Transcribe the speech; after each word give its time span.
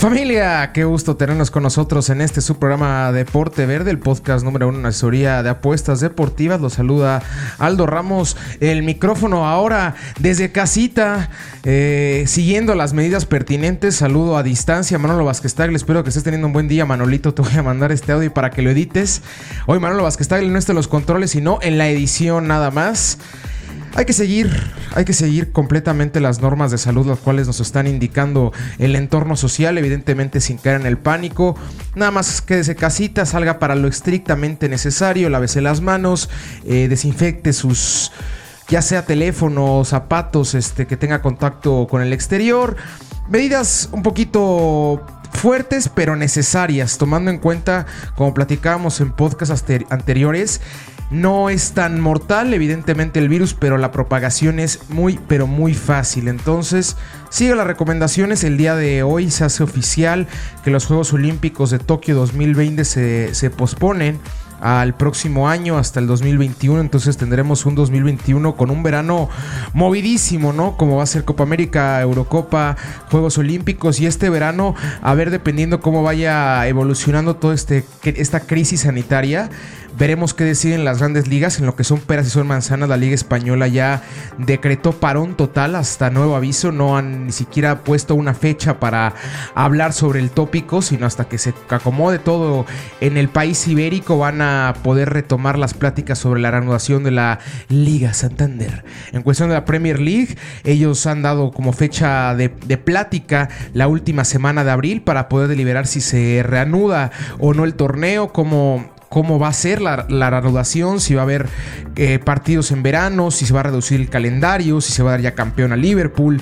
Familia, 0.00 0.72
qué 0.72 0.84
gusto 0.84 1.16
tenernos 1.16 1.50
con 1.50 1.62
nosotros 1.62 2.08
en 2.08 2.22
este 2.22 2.40
su 2.40 2.58
programa 2.58 3.12
Deporte 3.12 3.66
Verde, 3.66 3.90
el 3.90 3.98
podcast 3.98 4.42
número 4.42 4.66
uno 4.66 4.78
en 4.78 4.86
asesoría 4.86 5.42
de 5.42 5.50
apuestas 5.50 6.00
deportivas. 6.00 6.58
Los 6.58 6.72
saluda 6.72 7.22
Aldo 7.58 7.84
Ramos, 7.84 8.34
el 8.60 8.82
micrófono 8.82 9.46
ahora 9.46 9.96
desde 10.18 10.52
casita, 10.52 11.28
eh, 11.64 12.24
siguiendo 12.26 12.74
las 12.74 12.94
medidas 12.94 13.26
pertinentes. 13.26 13.96
Saludo 13.96 14.38
a 14.38 14.42
distancia, 14.42 14.98
Manolo 14.98 15.26
Vázquez 15.26 15.54
Tagle. 15.54 15.76
Espero 15.76 16.02
que 16.02 16.08
estés 16.08 16.24
teniendo 16.24 16.46
un 16.46 16.54
buen 16.54 16.66
día, 16.66 16.86
Manolito. 16.86 17.34
Te 17.34 17.42
voy 17.42 17.52
a 17.58 17.62
mandar 17.62 17.92
este 17.92 18.12
audio 18.12 18.32
para 18.32 18.48
que 18.48 18.62
lo 18.62 18.70
edites. 18.70 19.20
Hoy 19.66 19.80
Manolo 19.80 20.04
Vázquez 20.04 20.28
Tagle 20.28 20.48
no 20.48 20.58
está 20.58 20.72
en 20.72 20.76
los 20.76 20.88
controles, 20.88 21.32
sino 21.32 21.58
en 21.60 21.76
la 21.76 21.90
edición 21.90 22.48
nada 22.48 22.70
más. 22.70 23.18
Hay 23.94 24.04
que 24.04 24.12
seguir, 24.12 24.50
hay 24.94 25.04
que 25.04 25.12
seguir 25.12 25.52
completamente 25.52 26.20
las 26.20 26.40
normas 26.40 26.70
de 26.70 26.78
salud, 26.78 27.06
las 27.06 27.18
cuales 27.18 27.46
nos 27.46 27.60
están 27.60 27.86
indicando 27.86 28.52
el 28.78 28.94
entorno 28.94 29.36
social, 29.36 29.76
evidentemente 29.78 30.40
sin 30.40 30.58
caer 30.58 30.80
en 30.80 30.86
el 30.86 30.96
pánico. 30.96 31.56
Nada 31.96 32.10
más 32.10 32.40
quédese 32.40 32.76
casita, 32.76 33.26
salga 33.26 33.58
para 33.58 33.74
lo 33.74 33.88
estrictamente 33.88 34.68
necesario, 34.68 35.28
lávese 35.28 35.60
las 35.60 35.80
manos, 35.80 36.30
eh, 36.64 36.86
desinfecte 36.88 37.52
sus 37.52 38.12
ya 38.68 38.82
sea 38.82 39.04
teléfono, 39.04 39.84
zapatos, 39.84 40.54
este, 40.54 40.86
que 40.86 40.96
tenga 40.96 41.20
contacto 41.20 41.88
con 41.90 42.02
el 42.02 42.12
exterior. 42.12 42.76
Medidas 43.28 43.88
un 43.90 44.04
poquito 44.04 45.04
fuertes 45.32 45.90
pero 45.92 46.14
necesarias, 46.14 46.96
tomando 46.96 47.30
en 47.32 47.38
cuenta, 47.38 47.86
como 48.14 48.32
platicábamos 48.32 49.00
en 49.00 49.10
podcasts 49.10 49.64
anteriores, 49.90 50.60
no 51.10 51.50
es 51.50 51.72
tan 51.72 52.00
mortal, 52.00 52.54
evidentemente, 52.54 53.18
el 53.18 53.28
virus, 53.28 53.54
pero 53.54 53.78
la 53.78 53.90
propagación 53.90 54.60
es 54.60 54.88
muy, 54.88 55.18
pero 55.26 55.46
muy 55.46 55.74
fácil. 55.74 56.28
Entonces, 56.28 56.96
sigue 57.30 57.54
las 57.54 57.66
recomendaciones. 57.66 58.44
El 58.44 58.56
día 58.56 58.76
de 58.76 59.02
hoy 59.02 59.30
se 59.30 59.44
hace 59.44 59.62
oficial 59.62 60.28
que 60.64 60.70
los 60.70 60.86
Juegos 60.86 61.12
Olímpicos 61.12 61.70
de 61.70 61.80
Tokio 61.80 62.14
2020 62.14 62.84
se, 62.84 63.34
se 63.34 63.50
posponen 63.50 64.20
al 64.60 64.94
próximo 64.94 65.48
año 65.48 65.78
hasta 65.78 66.00
el 66.00 66.06
2021. 66.06 66.80
Entonces 66.80 67.16
tendremos 67.16 67.66
un 67.66 67.74
2021 67.74 68.56
con 68.56 68.70
un 68.70 68.82
verano 68.82 69.28
movidísimo, 69.72 70.52
¿no? 70.52 70.76
Como 70.76 70.96
va 70.96 71.02
a 71.02 71.06
ser 71.06 71.24
Copa 71.24 71.42
América, 71.42 72.00
Eurocopa, 72.00 72.76
Juegos 73.10 73.38
Olímpicos 73.38 74.00
y 74.00 74.06
este 74.06 74.30
verano, 74.30 74.74
a 75.02 75.14
ver 75.14 75.30
dependiendo 75.30 75.80
cómo 75.80 76.02
vaya 76.02 76.66
evolucionando 76.68 77.36
toda 77.36 77.54
este, 77.54 77.84
esta 78.04 78.40
crisis 78.40 78.82
sanitaria. 78.82 79.50
Veremos 80.00 80.32
qué 80.32 80.44
deciden 80.44 80.86
las 80.86 80.98
grandes 81.00 81.28
ligas. 81.28 81.58
En 81.58 81.66
lo 81.66 81.76
que 81.76 81.84
son 81.84 82.00
peras 82.00 82.26
y 82.26 82.30
son 82.30 82.46
manzanas, 82.46 82.88
la 82.88 82.96
Liga 82.96 83.14
Española 83.14 83.68
ya 83.68 84.00
decretó 84.38 84.92
parón 84.92 85.36
total 85.36 85.74
hasta 85.74 86.08
nuevo 86.08 86.36
aviso. 86.36 86.72
No 86.72 86.96
han 86.96 87.26
ni 87.26 87.32
siquiera 87.32 87.84
puesto 87.84 88.14
una 88.14 88.32
fecha 88.32 88.80
para 88.80 89.12
hablar 89.54 89.92
sobre 89.92 90.20
el 90.20 90.30
tópico, 90.30 90.80
sino 90.80 91.04
hasta 91.04 91.28
que 91.28 91.36
se 91.36 91.52
acomode 91.68 92.18
todo 92.18 92.64
en 93.02 93.18
el 93.18 93.28
país 93.28 93.68
ibérico 93.68 94.16
van 94.16 94.40
a 94.40 94.74
poder 94.82 95.10
retomar 95.10 95.58
las 95.58 95.74
pláticas 95.74 96.18
sobre 96.18 96.40
la 96.40 96.50
reanudación 96.50 97.04
de 97.04 97.10
la 97.10 97.38
Liga 97.68 98.14
Santander. 98.14 98.86
En 99.12 99.20
cuestión 99.20 99.50
de 99.50 99.56
la 99.56 99.66
Premier 99.66 100.00
League, 100.00 100.38
ellos 100.64 101.06
han 101.06 101.20
dado 101.20 101.50
como 101.50 101.74
fecha 101.74 102.34
de, 102.34 102.48
de 102.48 102.78
plática 102.78 103.50
la 103.74 103.86
última 103.86 104.24
semana 104.24 104.64
de 104.64 104.70
abril 104.70 105.02
para 105.02 105.28
poder 105.28 105.48
deliberar 105.48 105.86
si 105.86 106.00
se 106.00 106.42
reanuda 106.42 107.10
o 107.38 107.52
no 107.52 107.64
el 107.64 107.74
torneo, 107.74 108.32
cómo 109.10 109.40
va 109.40 109.48
a 109.48 109.52
ser 109.52 109.82
la, 109.82 109.96
reanudación, 110.06 111.00
si 111.00 111.14
va 111.14 111.22
a 111.22 111.24
haber 111.24 111.48
eh, 111.96 112.20
partidos 112.20 112.70
en 112.70 112.84
verano, 112.84 113.32
si 113.32 113.44
se 113.44 113.52
va 113.52 113.60
a 113.60 113.64
reducir 113.64 114.00
el 114.00 114.08
calendario, 114.08 114.80
si 114.80 114.92
se 114.92 115.02
va 115.02 115.10
a 115.10 115.12
dar 115.14 115.20
ya 115.20 115.34
campeón 115.34 115.72
a 115.72 115.76
Liverpool. 115.76 116.40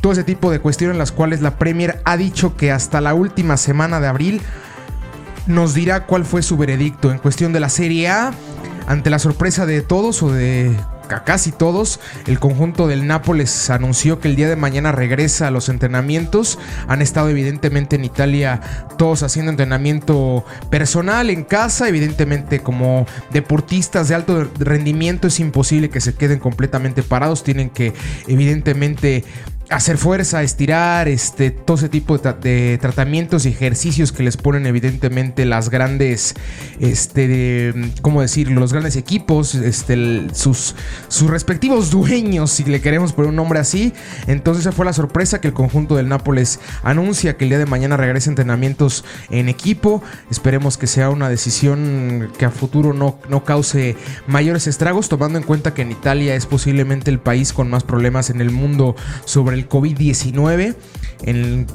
Todo 0.00 0.12
ese 0.12 0.24
tipo 0.24 0.50
de 0.50 0.58
cuestiones 0.58 0.94
en 0.94 0.98
las 0.98 1.12
cuales 1.12 1.40
la 1.40 1.58
Premier 1.58 2.02
ha 2.04 2.16
dicho 2.16 2.56
que 2.56 2.72
hasta 2.72 3.00
la 3.00 3.14
última 3.14 3.56
semana 3.56 4.00
de 4.00 4.08
abril 4.08 4.42
nos 5.46 5.74
dirá 5.74 6.06
cuál 6.06 6.24
fue 6.24 6.42
su 6.42 6.56
veredicto 6.56 7.12
en 7.12 7.18
cuestión 7.18 7.52
de 7.52 7.60
la 7.60 7.68
Serie 7.68 8.08
A. 8.08 8.32
Ante 8.88 9.10
la 9.10 9.20
sorpresa 9.20 9.64
de 9.64 9.80
todos 9.82 10.22
o 10.24 10.32
de 10.32 10.76
casi 11.08 11.52
todos, 11.52 12.00
el 12.26 12.38
conjunto 12.38 12.86
del 12.86 13.06
Nápoles 13.06 13.70
anunció 13.70 14.20
que 14.20 14.28
el 14.28 14.36
día 14.36 14.48
de 14.48 14.56
mañana 14.56 14.92
regresa 14.92 15.48
a 15.48 15.50
los 15.50 15.68
entrenamientos. 15.68 16.58
Han 16.86 17.02
estado 17.02 17.28
evidentemente 17.28 17.96
en 17.96 18.04
Italia 18.04 18.60
todos 18.96 19.22
haciendo 19.22 19.50
entrenamiento 19.50 20.44
personal 20.70 21.30
en 21.30 21.44
casa. 21.44 21.88
Evidentemente 21.88 22.60
como 22.60 23.06
deportistas 23.30 24.08
de 24.08 24.14
alto 24.14 24.50
rendimiento 24.58 25.28
es 25.28 25.40
imposible 25.40 25.90
que 25.90 26.00
se 26.00 26.14
queden 26.14 26.38
completamente 26.38 27.02
parados. 27.02 27.42
Tienen 27.42 27.70
que 27.70 27.92
evidentemente 28.26 29.24
hacer 29.70 29.98
fuerza, 29.98 30.42
estirar, 30.42 31.08
este, 31.08 31.50
todo 31.50 31.76
ese 31.76 31.88
tipo 31.88 32.16
de, 32.16 32.78
tratamientos 32.80 33.44
y 33.44 33.50
ejercicios 33.50 34.12
que 34.12 34.22
les 34.22 34.36
ponen 34.36 34.66
evidentemente 34.66 35.44
las 35.44 35.68
grandes, 35.68 36.34
este, 36.80 37.74
¿cómo 38.00 38.22
decirlo? 38.22 38.60
Los 38.60 38.72
grandes 38.72 38.96
equipos, 38.96 39.54
este, 39.54 40.28
sus, 40.32 40.74
sus 41.08 41.28
respectivos 41.28 41.90
dueños, 41.90 42.50
si 42.50 42.64
le 42.64 42.80
queremos 42.80 43.12
poner 43.12 43.28
un 43.30 43.36
nombre 43.36 43.58
así. 43.58 43.92
Entonces 44.26 44.62
esa 44.62 44.72
fue 44.72 44.86
la 44.86 44.92
sorpresa 44.92 45.40
que 45.40 45.48
el 45.48 45.54
conjunto 45.54 45.96
del 45.96 46.08
Nápoles 46.08 46.60
anuncia 46.82 47.36
que 47.36 47.44
el 47.44 47.50
día 47.50 47.58
de 47.58 47.66
mañana 47.66 47.96
regrese 47.96 48.30
entrenamientos 48.30 49.04
en 49.28 49.48
equipo. 49.48 50.02
Esperemos 50.30 50.78
que 50.78 50.86
sea 50.86 51.10
una 51.10 51.28
decisión 51.28 52.30
que 52.38 52.46
a 52.46 52.50
futuro 52.50 52.94
no, 52.94 53.18
no 53.28 53.44
cause 53.44 53.96
mayores 54.26 54.66
estragos, 54.66 55.10
tomando 55.10 55.38
en 55.38 55.44
cuenta 55.44 55.74
que 55.74 55.82
en 55.82 55.92
Italia 55.92 56.34
es 56.34 56.46
posiblemente 56.46 57.10
el 57.10 57.18
país 57.18 57.52
con 57.52 57.68
más 57.68 57.84
problemas 57.84 58.30
en 58.30 58.40
el 58.40 58.50
mundo 58.50 58.96
sobre 59.26 59.57
el 59.58 59.68
COVID-19. 59.68 60.74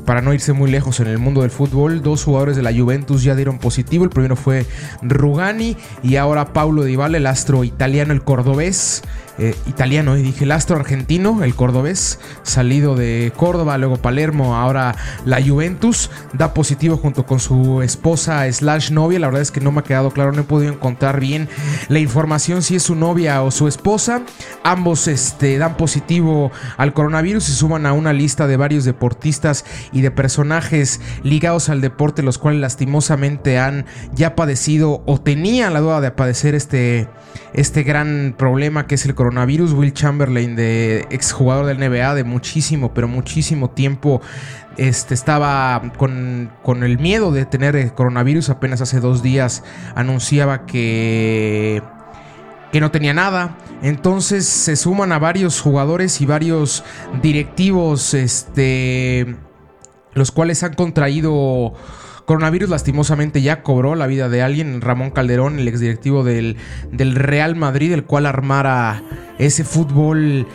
Para 0.06 0.22
no 0.22 0.34
irse 0.34 0.54
muy 0.54 0.72
lejos 0.72 1.00
en 1.02 1.08
el 1.08 1.20
mundo 1.20 1.42
del 1.42 1.52
fútbol, 1.52 2.02
dos 2.02 2.24
jugadores 2.24 2.56
de 2.56 2.64
la 2.64 2.74
Juventus 2.74 3.24
ya 3.24 3.36
dieron 3.36 3.60
positivo. 3.60 4.04
El 4.04 4.10
primero 4.10 4.36
fue 4.36 4.66
Rugani 5.02 5.76
y 6.02 6.16
ahora 6.16 6.54
Paulo 6.54 6.84
Dybala, 6.84 7.18
el 7.18 7.28
astro 7.28 7.64
italiano, 7.64 8.14
el 8.14 8.24
cordobés. 8.24 9.04
Eh, 9.40 9.56
italiano, 9.66 10.16
y 10.16 10.22
dije 10.22 10.44
el 10.44 10.52
astro 10.52 10.76
argentino, 10.76 11.44
el 11.44 11.56
cordobés, 11.56 12.20
salido 12.44 12.96
de 12.96 13.34
Córdoba, 13.36 13.80
luego 13.80 13.98
Palermo, 13.98 14.56
ahora 14.56 14.96
la 15.26 15.42
Juventus, 15.42 16.12
da 16.34 16.54
positivo 16.54 16.98
junto 16.98 17.26
con 17.26 17.40
su 17.40 17.82
esposa 17.82 18.52
slash 18.52 18.92
novia, 18.92 19.18
la 19.18 19.26
verdad 19.26 19.42
es 19.42 19.50
que 19.50 19.60
no 19.60 19.72
me 19.72 19.80
ha 19.80 19.84
quedado 19.84 20.12
claro, 20.12 20.34
no 20.34 20.42
he 20.42 20.44
podido 20.44 20.72
encontrar 20.72 21.20
bien 21.20 21.50
la 21.90 21.98
información 21.98 22.62
si 22.62 22.76
es 22.76 22.84
su 22.84 22.94
novia 22.94 23.42
o 23.42 23.50
su 23.50 23.68
esposa, 23.68 24.22
ambos 24.64 25.08
este, 25.08 25.58
dan 25.58 25.78
positivo 25.78 26.52
al 26.78 26.94
coronavirus 26.94 27.50
y 27.50 27.54
suman 27.54 27.88
a 27.88 27.94
una 27.94 28.14
lista 28.14 28.46
de 28.46 28.58
varios 28.58 28.86
deportistas 28.86 29.66
y 29.92 30.02
de 30.02 30.12
personajes 30.12 31.02
ligados 31.24 31.70
al 31.70 31.82
deporte, 31.82 32.22
los 32.22 32.38
cuales 32.38 32.62
lastimosamente 32.62 33.58
han 33.58 33.88
ya 34.14 34.36
padecido 34.36 35.02
o 35.08 35.20
tenían 35.20 35.74
la 35.74 35.80
duda 35.80 36.02
de 36.02 36.12
padecer 36.12 36.54
este, 36.54 37.10
este 37.54 37.82
gran 37.82 38.36
problema 38.38 38.86
que 38.86 38.94
es 38.94 39.06
el 39.06 39.12
coronavirus 39.12 39.23
coronavirus. 39.24 39.72
Will 39.72 39.94
Chamberlain, 39.94 40.56
de 40.58 41.08
exjugador 41.10 41.66
del 41.66 41.80
NBA 41.80 42.14
de 42.16 42.24
muchísimo, 42.26 42.94
pero 42.94 43.08
muchísimo 43.08 43.70
tiempo, 43.70 44.22
este, 44.76 45.14
estaba 45.14 45.82
con, 45.98 46.52
con 46.62 46.84
el 46.84 47.00
miedo 47.00 47.32
de 47.32 47.46
tener 47.46 47.94
coronavirus. 47.94 48.50
Apenas 48.50 48.82
hace 48.82 49.00
dos 49.00 49.24
días 49.24 49.64
anunciaba 49.96 50.66
que 50.66 51.82
que 52.74 52.82
no 52.82 52.92
tenía 52.92 53.14
nada. 53.14 53.56
Entonces 53.84 54.46
se 54.48 54.76
suman 54.76 55.12
a 55.12 55.20
varios 55.20 55.62
jugadores 55.62 56.20
y 56.22 56.26
varios 56.26 56.84
directivos, 57.22 58.16
este, 58.16 59.38
los 60.14 60.32
cuales 60.32 60.64
han 60.64 60.74
contraído 60.74 61.76
Coronavirus 62.26 62.70
lastimosamente 62.70 63.42
ya 63.42 63.64
cobró 63.64 63.96
la 63.96 64.08
vida 64.08 64.30
de 64.30 64.42
alguien, 64.42 64.80
Ramón 64.80 65.12
Calderón, 65.12 65.60
el 65.60 65.68
exdirectivo 65.68 66.24
del, 66.24 66.58
Real 66.92 67.56
Madrid, 67.56 67.92
el 67.92 68.06
cual 68.06 68.26
armara 68.26 69.04
ese 69.40 69.64
fútbol 69.64 70.48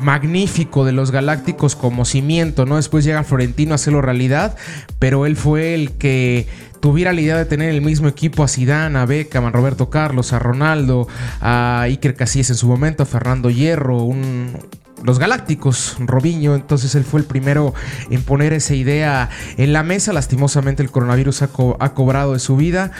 magnífico 0.00 0.86
de 0.86 0.92
los 0.92 1.10
Galácticos 1.10 1.76
como 1.76 2.06
cimiento, 2.06 2.64
¿no? 2.64 2.76
Después 2.76 3.04
llega 3.04 3.22
Florentino 3.22 3.72
a 3.72 3.74
hacerlo 3.74 4.00
realidad, 4.00 4.56
pero 4.98 5.26
él 5.26 5.36
fue 5.36 5.74
el 5.74 5.92
que 5.92 6.46
tuviera 6.80 7.12
la 7.12 7.20
idea 7.20 7.36
de 7.36 7.44
tener 7.44 7.68
el 7.68 7.82
mismo 7.82 8.08
equipo 8.08 8.42
a 8.42 8.48
Zidane, 8.48 8.98
a 8.98 9.04
Beckham, 9.04 9.44
a 9.44 9.50
Roberto 9.50 9.90
Carlos, 9.90 10.32
a 10.32 10.38
Ronaldo, 10.38 11.06
a 11.42 11.82
Iker 11.82 12.14
Casillas 12.14 12.48
en 12.48 12.56
su 12.56 12.66
momento, 12.66 13.02
a 13.02 13.06
Fernando 13.06 13.50
Hierro, 13.50 14.04
un, 14.04 14.56
los 15.02 15.18
Galácticos, 15.18 15.96
Robinho, 15.98 16.54
entonces 16.54 16.94
él 16.94 17.04
fue 17.04 17.20
el 17.20 17.26
primero 17.26 17.74
en 18.10 18.22
poner 18.22 18.52
esa 18.52 18.74
idea 18.74 19.30
en 19.56 19.72
la 19.72 19.82
mesa. 19.82 20.12
Lastimosamente 20.12 20.82
el 20.82 20.90
coronavirus 20.90 21.42
ha, 21.42 21.48
cobrado 21.48 22.34
de 22.34 22.38
su 22.38 22.56
vida. 22.56 22.92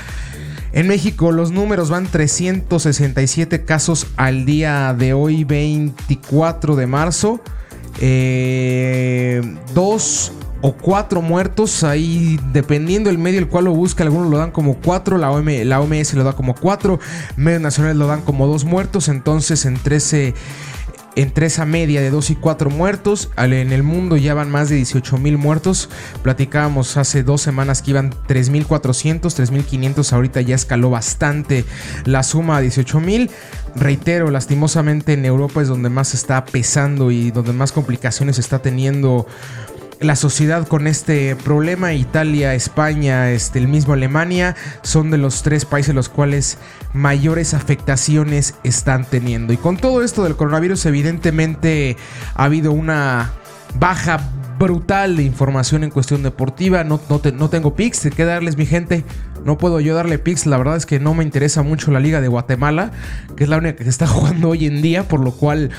En 0.72 0.86
México 0.86 1.32
los 1.32 1.50
números 1.50 1.90
van 1.90 2.06
367 2.06 3.64
casos 3.64 4.06
al 4.16 4.44
día 4.44 4.94
de 4.94 5.12
hoy, 5.12 5.44
24 5.44 6.76
de 6.76 6.86
marzo. 6.86 7.40
Eh, 8.00 9.42
dos 9.74 10.32
o 10.62 10.72
cuatro 10.72 11.22
muertos, 11.22 11.84
ahí 11.84 12.38
dependiendo 12.52 13.08
el 13.08 13.18
medio 13.18 13.38
el 13.38 13.48
cual 13.48 13.64
lo 13.64 13.72
busca, 13.72 14.04
algunos 14.04 14.30
lo 14.30 14.36
dan 14.36 14.50
como 14.50 14.76
cuatro, 14.76 15.16
la, 15.16 15.30
la 15.30 15.80
OMS 15.80 16.14
lo 16.14 16.24
da 16.24 16.34
como 16.34 16.54
cuatro, 16.54 17.00
medios 17.36 17.62
nacionales 17.62 17.96
lo 17.96 18.06
dan 18.06 18.20
como 18.20 18.46
dos 18.46 18.64
muertos, 18.64 19.08
entonces 19.08 19.64
en 19.64 19.74
13 19.74 20.34
en 21.16 21.32
3 21.32 21.58
a 21.60 21.66
media 21.66 22.00
de 22.00 22.10
2 22.10 22.30
y 22.30 22.36
4 22.36 22.70
muertos. 22.70 23.30
En 23.36 23.72
el 23.72 23.82
mundo 23.82 24.16
ya 24.16 24.34
van 24.34 24.50
más 24.50 24.68
de 24.68 24.76
18 24.76 25.18
mil 25.18 25.38
muertos. 25.38 25.88
Platicábamos 26.22 26.96
hace 26.96 27.22
dos 27.22 27.42
semanas 27.42 27.82
que 27.82 27.90
iban 27.90 28.10
3.400, 28.10 29.20
3.500. 29.20 30.12
Ahorita 30.12 30.40
ya 30.40 30.54
escaló 30.54 30.90
bastante 30.90 31.64
la 32.04 32.22
suma 32.22 32.58
a 32.58 32.60
18 32.60 33.00
mil. 33.00 33.30
Reitero, 33.76 34.30
lastimosamente 34.30 35.12
en 35.12 35.24
Europa 35.24 35.62
es 35.62 35.68
donde 35.68 35.90
más 35.90 36.14
está 36.14 36.44
pesando 36.44 37.10
y 37.10 37.30
donde 37.30 37.52
más 37.52 37.72
complicaciones 37.72 38.38
está 38.38 38.60
teniendo 38.60 39.26
la 40.00 40.16
sociedad 40.16 40.66
con 40.66 40.86
este 40.86 41.36
problema. 41.36 41.92
Italia, 41.92 42.54
España, 42.54 43.30
este, 43.30 43.58
el 43.58 43.68
mismo 43.68 43.92
Alemania 43.92 44.56
son 44.82 45.10
de 45.10 45.18
los 45.18 45.42
tres 45.42 45.64
países 45.66 45.94
los 45.94 46.08
cuales 46.08 46.58
mayores 46.94 47.54
afectaciones 47.54 48.54
están 48.64 49.04
teniendo. 49.04 49.52
Y 49.52 49.58
con 49.58 49.76
todo 49.76 50.02
esto 50.02 50.24
del 50.24 50.36
coronavirus, 50.36 50.86
evidentemente 50.86 51.96
ha 52.34 52.44
habido 52.44 52.72
una 52.72 53.32
baja 53.78 54.20
brutal 54.58 55.16
de 55.16 55.22
información 55.22 55.84
en 55.84 55.90
cuestión 55.90 56.22
deportiva. 56.22 56.82
No, 56.82 57.00
no, 57.08 57.50
tengo 57.50 57.74
pics 57.74 58.02
de 58.02 58.10
qué 58.10 58.24
darles, 58.24 58.56
mi 58.56 58.66
gente. 58.66 59.04
No 59.44 59.58
puedo 59.58 59.80
yo 59.80 59.94
darle 59.94 60.18
pics. 60.18 60.46
La 60.46 60.56
verdad 60.56 60.76
es 60.76 60.86
que 60.86 60.98
no 60.98 61.14
me 61.14 61.24
interesa 61.24 61.62
mucho 61.62 61.90
la 61.90 62.00
Liga 62.00 62.20
de 62.20 62.28
Guatemala, 62.28 62.90
que 63.36 63.44
es 63.44 63.50
la 63.50 63.58
única 63.58 63.76
que 63.76 63.88
está 63.88 64.06
jugando 64.08 64.48
hoy 64.48 64.66
en 64.66 64.80
día, 64.80 65.08
por 65.08 65.20
lo 65.20 65.32
cual 65.32 65.70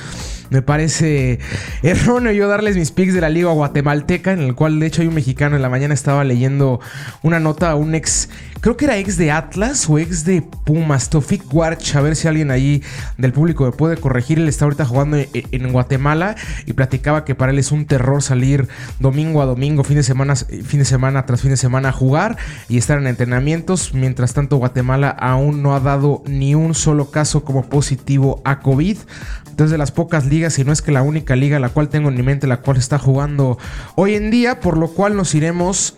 me 0.52 0.62
parece 0.62 1.40
erróneo 1.82 2.34
yo 2.34 2.48
darles 2.48 2.76
mis 2.76 2.92
picks 2.92 3.14
de 3.14 3.22
la 3.22 3.30
Liga 3.30 3.52
Guatemalteca, 3.52 4.34
en 4.34 4.42
el 4.42 4.54
cual 4.54 4.80
de 4.80 4.86
hecho 4.86 5.02
hay 5.02 5.08
un 5.08 5.16
mexicano 5.16 5.56
en 5.56 5.62
la 5.62 5.70
mañana 5.70 5.94
estaba 5.94 6.24
leyendo 6.26 6.82
una 7.24 7.40
nota 7.40 7.72
a 7.72 7.76
un 7.76 7.96
ex, 7.96 8.30
creo 8.60 8.76
que 8.76 8.84
era 8.84 8.98
ex 8.98 9.16
de 9.18 9.32
Atlas 9.32 9.90
o 9.90 9.98
ex 9.98 10.26
de 10.26 10.42
Pumas, 10.42 11.10
Tofik 11.10 11.52
Warch, 11.54 11.96
a 11.96 12.02
ver 12.02 12.18
si 12.18 12.28
alguien 12.28 12.52
ahí 12.52 12.84
del 13.18 13.32
público 13.32 13.64
me 13.64 13.72
puede 13.72 13.96
corregir. 13.96 14.40
Él 14.40 14.50
está 14.50 14.66
ahorita 14.66 14.86
jugando 14.86 15.18
en, 15.18 15.72
Guatemala 15.72 16.36
y 16.66 16.74
platicaba 16.74 17.24
que 17.24 17.34
para 17.34 17.54
él 17.54 17.60
es 17.60 17.72
un 17.72 17.86
terror 17.86 18.22
salir 18.22 18.68
domingo 19.00 19.42
a 19.42 19.46
domingo, 19.46 19.86
fin 19.86 19.96
de 19.96 20.04
semana, 20.04 20.36
fin 20.36 20.80
de 20.80 20.86
semana 20.86 21.26
tras 21.26 21.42
fin 21.42 21.52
de 21.52 21.58
semana 21.58 21.90
a 21.90 21.92
jugar 21.94 22.38
y 22.68 22.78
estar 22.78 22.98
en 22.98 23.08
entrenamientos. 23.08 23.94
Mientras 23.94 24.34
tanto, 24.34 24.58
Guatemala 24.58 25.10
aún 25.10 25.64
no 25.64 25.74
ha 25.74 25.80
dado 25.80 26.24
ni 26.28 26.56
un 26.56 26.74
solo 26.74 27.10
caso 27.10 27.46
como 27.46 27.70
positivo 27.70 28.42
a 28.44 28.60
COVID. 28.60 28.98
Entonces, 29.62 29.74
de 29.74 29.78
las 29.78 29.92
pocas 29.92 30.26
ligas, 30.26 30.58
y 30.58 30.64
no 30.64 30.72
es 30.72 30.82
que 30.82 30.92
la 30.92 31.04
única 31.04 31.36
liga 31.36 31.60
la 31.60 31.70
cual 31.70 31.88
tengo 31.88 32.10
en 32.10 32.16
mi 32.16 32.24
mente, 32.24 32.48
la 32.48 32.62
cual 32.62 32.78
está 32.78 32.98
jugando 32.98 33.60
hoy 33.94 34.16
en 34.16 34.32
día, 34.32 34.60
por 34.60 34.76
lo 34.76 34.88
cual 34.88 35.16
nos 35.16 35.36
iremos 35.36 35.98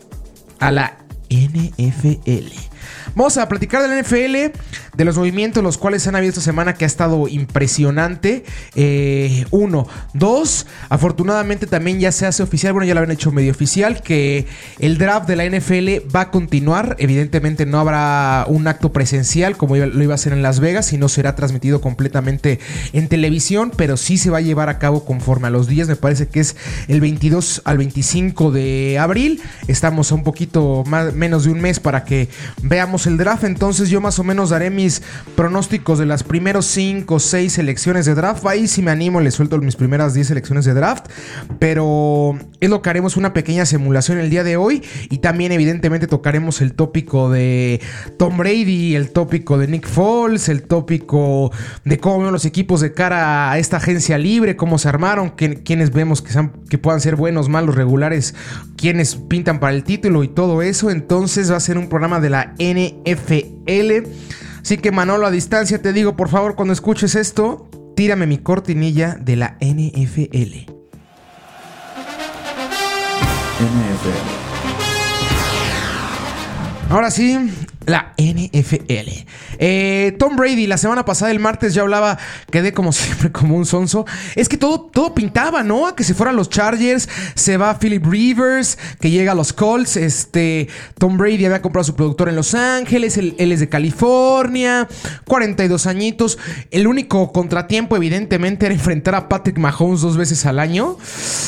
a 0.59 0.69
la 0.69 0.97
NFL. 1.29 2.72
Vamos 3.15 3.37
a 3.37 3.47
platicar 3.47 3.87
del 3.87 4.01
NFL, 4.03 4.57
de 4.95 5.05
los 5.05 5.17
movimientos 5.17 5.63
los 5.63 5.77
cuales 5.77 6.07
han 6.07 6.15
habido 6.15 6.29
esta 6.29 6.41
semana 6.41 6.73
que 6.73 6.85
ha 6.85 6.87
estado 6.87 7.27
impresionante. 7.27 8.43
Eh, 8.75 9.45
uno. 9.51 9.87
Dos, 10.13 10.67
afortunadamente 10.89 11.67
también 11.67 11.99
ya 11.99 12.11
se 12.11 12.25
hace 12.25 12.43
oficial, 12.43 12.73
bueno 12.73 12.85
ya 12.85 12.93
lo 12.93 12.99
habían 12.99 13.11
hecho 13.11 13.31
medio 13.31 13.51
oficial, 13.51 14.01
que 14.01 14.45
el 14.79 14.97
draft 14.97 15.27
de 15.27 15.35
la 15.35 15.45
NFL 15.45 16.13
va 16.15 16.21
a 16.21 16.31
continuar. 16.31 16.95
Evidentemente 16.99 17.65
no 17.65 17.79
habrá 17.79 18.45
un 18.47 18.67
acto 18.67 18.91
presencial 18.91 19.57
como 19.57 19.75
lo 19.75 20.03
iba 20.03 20.13
a 20.13 20.15
hacer 20.15 20.33
en 20.33 20.41
Las 20.41 20.59
Vegas 20.59 20.93
y 20.93 20.97
no 20.97 21.09
será 21.09 21.35
transmitido 21.35 21.81
completamente 21.81 22.59
en 22.93 23.07
televisión, 23.07 23.71
pero 23.75 23.97
sí 23.97 24.17
se 24.17 24.29
va 24.29 24.37
a 24.37 24.41
llevar 24.41 24.69
a 24.69 24.79
cabo 24.79 25.05
conforme 25.05 25.47
a 25.47 25.51
los 25.51 25.67
días. 25.67 25.87
Me 25.87 25.95
parece 25.95 26.27
que 26.27 26.39
es 26.39 26.55
el 26.87 27.01
22 27.01 27.61
al 27.65 27.77
25 27.77 28.51
de 28.51 28.99
abril. 28.99 29.41
Estamos 29.67 30.11
a 30.11 30.15
un 30.15 30.23
poquito 30.23 30.83
más, 30.87 31.13
menos 31.13 31.45
de 31.45 31.51
un 31.51 31.61
mes 31.61 31.79
para 31.79 32.03
que 32.03 32.29
veamos 32.61 32.92
el 33.05 33.17
draft, 33.17 33.43
entonces 33.43 33.89
yo 33.89 34.01
más 34.01 34.19
o 34.19 34.23
menos 34.23 34.51
daré 34.51 34.69
mis 34.69 35.01
pronósticos 35.35 35.99
de 35.99 36.05
las 36.05 36.23
primeros 36.23 36.65
5 36.67 37.15
o 37.15 37.19
6 37.19 37.53
selecciones 37.53 38.05
de 38.05 38.15
draft. 38.15 38.45
Ahí 38.45 38.67
si 38.67 38.81
me 38.81 38.91
animo, 38.91 39.19
les 39.19 39.33
suelto 39.33 39.57
mis 39.57 39.75
primeras 39.75 40.13
10 40.13 40.27
selecciones 40.27 40.65
de 40.65 40.73
draft. 40.73 41.07
Pero 41.59 42.37
es 42.59 42.69
lo 42.69 42.81
que 42.81 42.89
haremos 42.89 43.17
una 43.17 43.33
pequeña 43.33 43.65
simulación 43.65 44.17
el 44.19 44.29
día 44.29 44.43
de 44.43 44.57
hoy. 44.57 44.83
Y 45.09 45.19
también 45.19 45.51
evidentemente 45.51 46.07
tocaremos 46.07 46.61
el 46.61 46.73
tópico 46.73 47.29
de 47.29 47.81
Tom 48.17 48.37
Brady, 48.37 48.95
el 48.95 49.11
tópico 49.11 49.57
de 49.57 49.67
Nick 49.67 49.87
Foles, 49.87 50.49
el 50.49 50.63
tópico 50.63 51.51
de 51.85 51.97
cómo 51.97 52.23
ven 52.23 52.31
los 52.31 52.45
equipos 52.45 52.81
de 52.81 52.93
cara 52.93 53.51
a 53.51 53.57
esta 53.57 53.77
agencia 53.77 54.17
libre, 54.17 54.55
cómo 54.55 54.77
se 54.77 54.89
armaron, 54.89 55.31
quienes 55.31 55.91
vemos 55.91 56.21
que, 56.21 56.33
que 56.69 56.77
puedan 56.77 57.01
ser 57.01 57.15
buenos, 57.15 57.49
malos, 57.49 57.75
regulares, 57.75 58.35
quienes 58.83 59.15
pintan 59.15 59.61
para 59.61 59.73
el 59.73 59.85
título 59.85 60.25
y 60.25 60.27
todo 60.27 60.61
eso. 60.61 60.91
Entonces 60.91 61.49
va 61.49 61.55
a 61.55 61.61
ser 61.61 61.77
un 61.77 61.87
programa 61.87 62.19
de 62.19 62.29
la 62.29 62.53
N 62.57 62.99
FL. 63.05 64.03
Así 64.61 64.77
que 64.77 64.91
Manolo, 64.91 65.25
a 65.25 65.31
distancia 65.31 65.81
te 65.81 65.93
digo, 65.93 66.17
por 66.17 66.27
favor, 66.27 66.55
cuando 66.55 66.73
escuches 66.73 67.15
esto, 67.15 67.69
tírame 67.95 68.27
mi 68.27 68.39
cortinilla 68.39 69.15
de 69.21 69.37
la 69.37 69.55
NFL. 69.61 70.67
NFL. 73.61 74.43
Ahora 76.89 77.09
sí, 77.09 77.39
la 77.85 78.13
NFL. 78.17 79.25
Eh, 79.59 80.15
Tom 80.17 80.35
Brady, 80.35 80.67
la 80.67 80.77
semana 80.77 81.05
pasada, 81.05 81.31
el 81.31 81.39
martes, 81.39 81.73
ya 81.73 81.81
hablaba, 81.81 82.17
quedé 82.51 82.73
como 82.73 82.91
siempre 82.91 83.31
como 83.31 83.55
un 83.55 83.65
sonso. 83.65 84.05
Es 84.35 84.49
que 84.49 84.57
todo, 84.57 84.81
todo 84.81 85.13
pintaba, 85.13 85.63
¿no? 85.63 85.87
A 85.87 85.95
que 85.95 86.03
se 86.03 86.13
fueran 86.13 86.35
los 86.35 86.49
Chargers, 86.49 87.09
se 87.35 87.57
va 87.57 87.77
Philip 87.79 88.05
Rivers, 88.05 88.77
que 88.99 89.09
llega 89.09 89.33
a 89.33 89.35
los 89.35 89.53
Colts. 89.53 89.97
Este, 89.97 90.67
Tom 90.97 91.17
Brady 91.17 91.45
había 91.45 91.61
comprado 91.61 91.83
su 91.83 91.95
productor 91.95 92.29
en 92.29 92.35
Los 92.35 92.53
Ángeles, 92.53 93.17
él, 93.17 93.35
es 93.37 93.59
de 93.59 93.69
California, 93.69 94.87
42 95.25 95.87
añitos. 95.87 96.37
El 96.71 96.87
único 96.87 97.31
contratiempo, 97.31 97.95
evidentemente, 97.95 98.65
era 98.65 98.73
enfrentar 98.73 99.15
a 99.15 99.29
Patrick 99.29 99.57
Mahomes 99.57 100.01
dos 100.01 100.17
veces 100.17 100.45
al 100.45 100.59
año. 100.59 100.97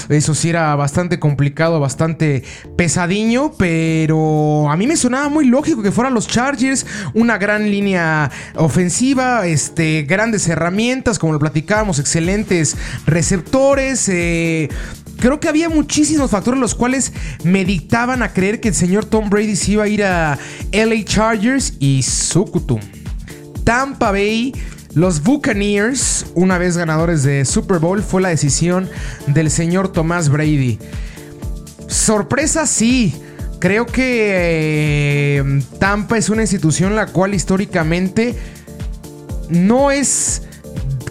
Eso 0.10 0.36
sí 0.36 0.50
era 0.50 0.76
bastante 0.76 1.20
complicado, 1.20 1.80
bastante 1.80 2.44
pesadiño, 2.76 3.54
pero 3.58 4.70
a 4.70 4.78
mí 4.78 4.88
me 4.88 4.98
sonaba 4.98 5.30
muy 5.30 5.46
lógico 5.46 5.82
que 5.82 5.92
fueran 5.92 6.14
los 6.14 6.25
Chargers, 6.28 6.86
una 7.14 7.38
gran 7.38 7.70
línea 7.70 8.32
ofensiva, 8.56 9.46
este, 9.48 10.04
grandes 10.04 10.48
herramientas, 10.48 11.20
como 11.20 11.34
lo 11.34 11.40
platicábamos, 11.40 12.00
excelentes 12.00 12.76
receptores. 13.06 14.08
Eh, 14.10 14.70
creo 15.18 15.40
que 15.40 15.48
había 15.50 15.70
muchísimos 15.70 16.32
factores 16.32 16.60
los 16.60 16.76
cuales 16.76 17.14
me 17.44 17.66
dictaban 17.66 18.24
a 18.24 18.34
creer 18.34 18.60
que 18.60 18.70
el 18.70 18.76
señor 18.76 19.06
Tom 19.06 19.30
Brady 19.30 19.56
se 19.56 19.72
iba 19.74 19.84
a 19.84 19.88
ir 19.88 20.04
a 20.04 20.38
LA 20.72 21.04
Chargers 21.04 21.74
y 21.80 22.04
Sukutum. 22.04 22.82
Tampa 23.64 24.12
Bay. 24.12 24.54
Los 24.94 25.24
Buccaneers, 25.24 26.28
una 26.36 26.58
vez 26.58 26.78
ganadores 26.78 27.24
de 27.24 27.44
Super 27.44 27.80
Bowl, 27.80 28.02
fue 28.02 28.22
la 28.22 28.30
decisión 28.30 28.90
del 29.28 29.52
señor 29.52 29.90
Tomás 29.90 30.30
Brady. 30.30 30.80
Sorpresa 31.88 32.66
sí, 32.66 33.14
Creo 33.66 33.88
que 33.88 35.40
eh, 35.40 35.62
Tampa 35.80 36.20
es 36.20 36.30
una 36.30 36.44
institución 36.44 36.96
la 36.96 37.08
cual 37.08 37.34
históricamente 37.34 38.36
no 39.50 39.90
es 39.90 40.44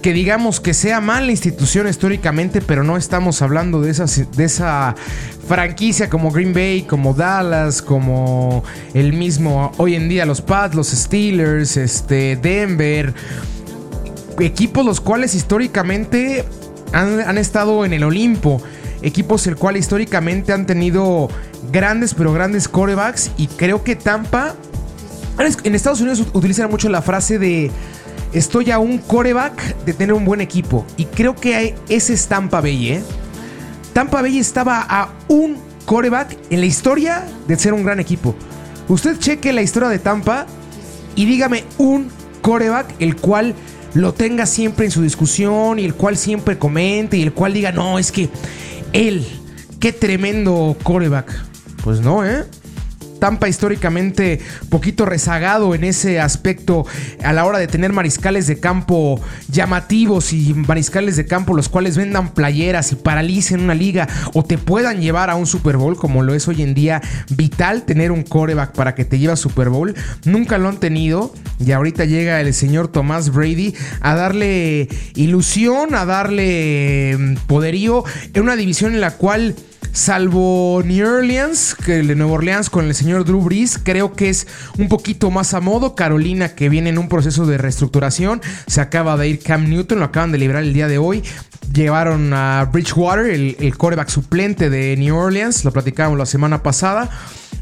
que 0.01 0.13
digamos 0.13 0.61
que 0.61 0.73
sea 0.73 1.01
mala 1.01 1.33
institución 1.33 1.89
históricamente, 1.89 2.61
pero 2.61 2.85
no 2.85 2.97
estamos 2.97 3.43
hablando 3.43 3.81
de, 3.81 3.93
de 4.37 4.45
esa 4.45 4.95
franquicia 5.49 6.09
como 6.09 6.31
Green 6.31 6.55
Bay, 6.55 6.83
como 6.83 7.13
Dallas, 7.13 7.83
como 7.83 8.63
el 8.95 9.15
mismo 9.15 9.73
hoy 9.79 9.97
en 9.97 10.09
día 10.09 10.25
los 10.25 10.41
Pats, 10.41 10.77
los 10.77 10.91
Steelers, 10.91 11.77
este, 11.77 12.37
Denver, 12.37 13.15
equipos 14.39 14.87
los 14.87 15.01
cuales 15.01 15.35
históricamente 15.35 16.45
han, 16.93 17.19
han 17.19 17.37
estado 17.37 17.85
en 17.85 17.95
el 17.95 18.05
Olimpo, 18.05 18.63
equipos 19.03 19.45
el 19.49 19.57
cual 19.57 19.77
históricamente 19.77 20.53
han 20.53 20.67
tenido 20.67 21.29
grandes, 21.71 22.15
pero 22.15 22.33
grandes 22.33 22.69
corebacks. 22.69 23.31
Y 23.37 23.47
creo 23.47 23.83
que 23.83 23.97
Tampa. 23.97 24.55
En 25.65 25.75
Estados 25.75 26.01
Unidos 26.01 26.25
utilizan 26.33 26.71
mucho 26.71 26.89
la 26.89 27.03
frase 27.03 27.39
de. 27.39 27.71
Estoy 28.33 28.71
a 28.71 28.79
un 28.79 28.99
coreback 28.99 29.77
de 29.85 29.93
tener 29.93 30.13
un 30.15 30.25
buen 30.25 30.41
equipo. 30.41 30.85
Y 30.97 31.05
creo 31.05 31.37
que 31.37 31.75
ese 31.89 32.15
es 32.15 32.27
Tampa 32.27 32.61
Bay, 32.61 32.89
¿eh? 32.89 33.03
Tampa 33.93 34.23
Bay 34.23 34.39
estaba 34.39 34.85
a 34.89 35.11
un 35.29 35.57
coreback 35.85 36.37
en 36.51 36.61
la 36.61 36.67
historia 36.67 37.25
de 37.47 37.57
ser 37.57 37.73
un 37.73 37.85
gran 37.85 38.01
equipo. 38.01 38.35
Usted 38.89 39.19
cheque 39.19 39.53
la 39.53 39.63
historia 39.63 39.89
de 39.89 39.99
Tampa 39.99 40.47
y 41.15 41.27
dígame 41.27 41.65
un 41.79 42.11
coreback 42.43 42.95
el 42.99 43.17
cual 43.17 43.55
lo 43.95 44.13
tenga 44.13 44.47
siempre 44.47 44.87
en 44.87 44.91
su 44.91 45.03
discusión 45.03 45.79
y 45.79 45.85
el 45.85 45.95
cual 45.95 46.17
siempre 46.17 46.59
comente 46.59 47.17
y 47.17 47.23
el 47.23 47.33
cual 47.33 47.55
diga, 47.55 47.71
no, 47.73 47.99
es 47.99 48.11
que 48.11 48.29
él, 48.93 49.25
qué 49.79 49.93
tremendo 49.93 50.77
coreback. 50.83 51.33
Pues 51.85 52.01
no, 52.01 52.25
¿eh? 52.25 52.45
Tampa 53.19 53.47
históricamente 53.47 54.41
poquito 54.71 55.05
rezagado 55.05 55.75
en 55.75 55.85
ese 55.85 56.19
aspecto 56.19 56.87
a 57.23 57.33
la 57.35 57.45
hora 57.45 57.59
de 57.59 57.67
tener 57.67 57.93
mariscales 57.93 58.47
de 58.47 58.59
campo 58.59 59.21
llamativos 59.49 60.33
y 60.33 60.55
mariscales 60.55 61.17
de 61.17 61.27
campo 61.27 61.55
los 61.55 61.69
cuales 61.69 61.97
vendan 61.97 62.33
playeras 62.33 62.93
y 62.93 62.97
paralicen 62.97 63.61
una 63.61 63.75
liga 63.75 64.09
o 64.33 64.45
te 64.45 64.59
puedan 64.59 65.01
llevar 65.01 65.29
a 65.29 65.37
un 65.37 65.47
Super 65.47 65.77
Bowl 65.77 65.97
como 65.97 66.23
lo 66.23 66.35
es 66.35 66.49
hoy 66.49 66.63
en 66.63 66.75
día 66.75 67.03
vital 67.31 67.85
tener 67.85 68.13
un 68.13 68.23
coreback 68.23 68.73
para 68.73 68.95
que 68.95 69.05
te 69.05 69.19
lleve 69.19 69.35
a 69.35 69.37
Super 69.37 69.69
Bowl. 69.69 69.95
Nunca 70.25 70.57
lo 70.57 70.69
han 70.69 70.81
tenido 70.81 71.33
y 71.65 71.73
ahorita 71.73 72.07
llega 72.07 72.41
el 72.41 72.53
señor 72.55 72.89
Tomás 72.89 73.31
Brady 73.31 73.75
a 74.01 74.15
darle 74.15 74.89
ilusión, 75.15 75.95
a 75.95 76.05
darle 76.07 77.17
mm, 77.19 77.35
poderío 77.47 78.05
en 78.33 78.43
una 78.43 78.57
división 78.57 78.95
en 78.95 79.01
la 79.01 79.13
cual 79.13 79.55
Salvo 79.95 80.83
New 80.85 81.07
Orleans, 81.07 81.77
que 81.77 82.01
el 82.01 82.09
de 82.09 82.17
Nueva 82.17 82.33
Orleans 82.33 82.69
con 82.69 82.85
el 82.87 82.97
señor 82.97 83.25
Drew 83.25 83.41
Brees, 83.41 83.79
creo 83.81 84.13
que 84.13 84.29
es 84.29 84.49
un 84.77 84.89
poquito 84.89 85.31
más 85.31 85.55
a 85.55 85.61
modo. 85.61 85.95
Carolina, 85.95 86.49
que 86.57 86.69
viene 86.69 86.91
en 86.91 86.99
un 86.99 87.09
proceso 87.09 87.47
de 87.47 87.59
reestructuración, 87.59 88.43
se 88.67 88.81
acaba 88.81 89.17
de 89.17 89.29
ir 89.29 89.39
Cam 89.39 89.69
Newton, 89.69 90.01
lo 90.01 90.07
acaban 90.07 90.33
de 90.33 90.39
liberar 90.39 90.65
el 90.65 90.75
día 90.75 90.89
de 90.89 90.99
hoy. 90.99 91.23
Llevaron 91.73 92.35
a 92.35 92.69
Bridgewater, 92.73 93.27
el, 93.27 93.57
el 93.61 93.79
coreback 93.79 94.09
suplente 94.09 94.69
de 94.69 94.97
New 94.97 95.17
Orleans, 95.17 95.65
lo 95.65 95.71
platicábamos 95.71 96.19
la 96.19 96.27
semana 96.27 96.61
pasada. 96.65 97.09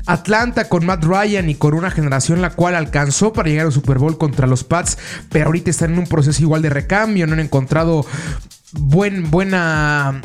Atlanta 0.07 0.71
con 0.71 0.87
Matt 0.87 1.05
Ryan 1.05 1.51
y 1.51 1.55
con 1.55 1.75
una 1.75 1.91
generación 1.91 2.41
la 2.41 2.51
cual 2.51 2.77
alcanzó 2.77 3.35
para 3.35 3.51
llegar 3.51 3.67
al 3.67 3.73
Super 3.73 3.99
Bowl 3.99 4.17
contra 4.17 4.47
los 4.47 4.65
Pats, 4.65 4.97
pero 5.29 5.47
ahorita 5.47 5.69
están 5.69 5.93
en 5.93 5.99
un 5.99 6.07
proceso 6.07 6.43
igual 6.43 6.63
de 6.63 6.71
recambio, 6.71 7.27
no 7.27 7.35
han 7.35 7.41
encontrado 7.41 8.07
buen, 8.73 9.31
buena 9.31 10.23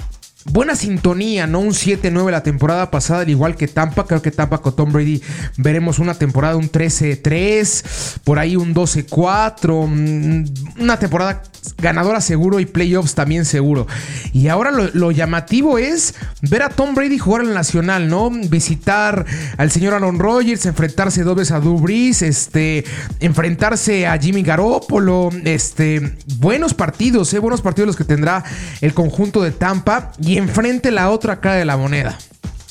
buena 0.52 0.76
sintonía, 0.76 1.48
¿no? 1.48 1.60
Un 1.60 1.74
7-9 1.74 2.32
la 2.32 2.44
temporada 2.44 2.92
pasada, 2.92 3.22
al 3.22 3.30
igual 3.30 3.56
que 3.56 3.68
Tampa. 3.68 4.06
Creo 4.06 4.22
que 4.22 4.32
Tampa 4.32 4.60
con 4.60 4.76
Tom 4.76 4.92
Brady 4.92 5.22
veremos 5.58 6.00
una 6.00 6.14
temporada, 6.14 6.56
un 6.56 6.72
13-3, 6.72 8.20
por 8.24 8.40
ahí 8.40 8.56
un 8.56 8.74
12-4, 8.74 9.88
mm, 9.88 10.82
una 10.82 11.00
temporada 11.00 11.44
ganadora 11.78 12.22
seguro 12.22 12.60
y 12.60 12.66
playoffs 12.66 13.16
también 13.16 13.46
seguro. 13.46 13.88
Y 14.34 14.48
ahora 14.48 14.72
lo, 14.72 15.12
llamativo 15.12 15.78
es 15.78 16.16
ver 16.42 16.64
a 16.64 16.70
Tom 16.70 16.96
Brady 16.96 17.18
jugar 17.18 17.42
el 17.42 17.54
Nacional, 17.54 18.10
¿no? 18.10 18.30
Visitar 18.30 19.26
al 19.58 19.72
señor 19.72 19.94
Aaron 19.94 20.20
Rodgers, 20.20 20.66
enfrentarse 20.66 21.24
dos 21.24 21.36
veces 21.36 21.52
a 21.52 21.60
Drew 21.60 21.84
este, 21.88 22.84
enfrentarse 23.20 24.08
a 24.08 24.18
Jimmy 24.18 24.44
Garoppolo, 24.44 25.30
este, 25.44 26.18
buenos 26.38 26.74
partidos, 26.74 27.34
¿eh? 27.34 27.40
Buenos 27.40 27.62
partidos 27.62 27.88
los 27.88 27.96
que 27.96 28.04
tendrá 28.04 28.44
el 28.82 28.94
conjunto 28.94 29.42
de 29.42 29.52
Tampa 29.52 30.12
enfrente 30.38 30.92
la 30.92 31.10
otra 31.10 31.40
cara 31.42 31.56
de 31.56 31.66
la 31.66 31.78
moneda. 31.78 32.18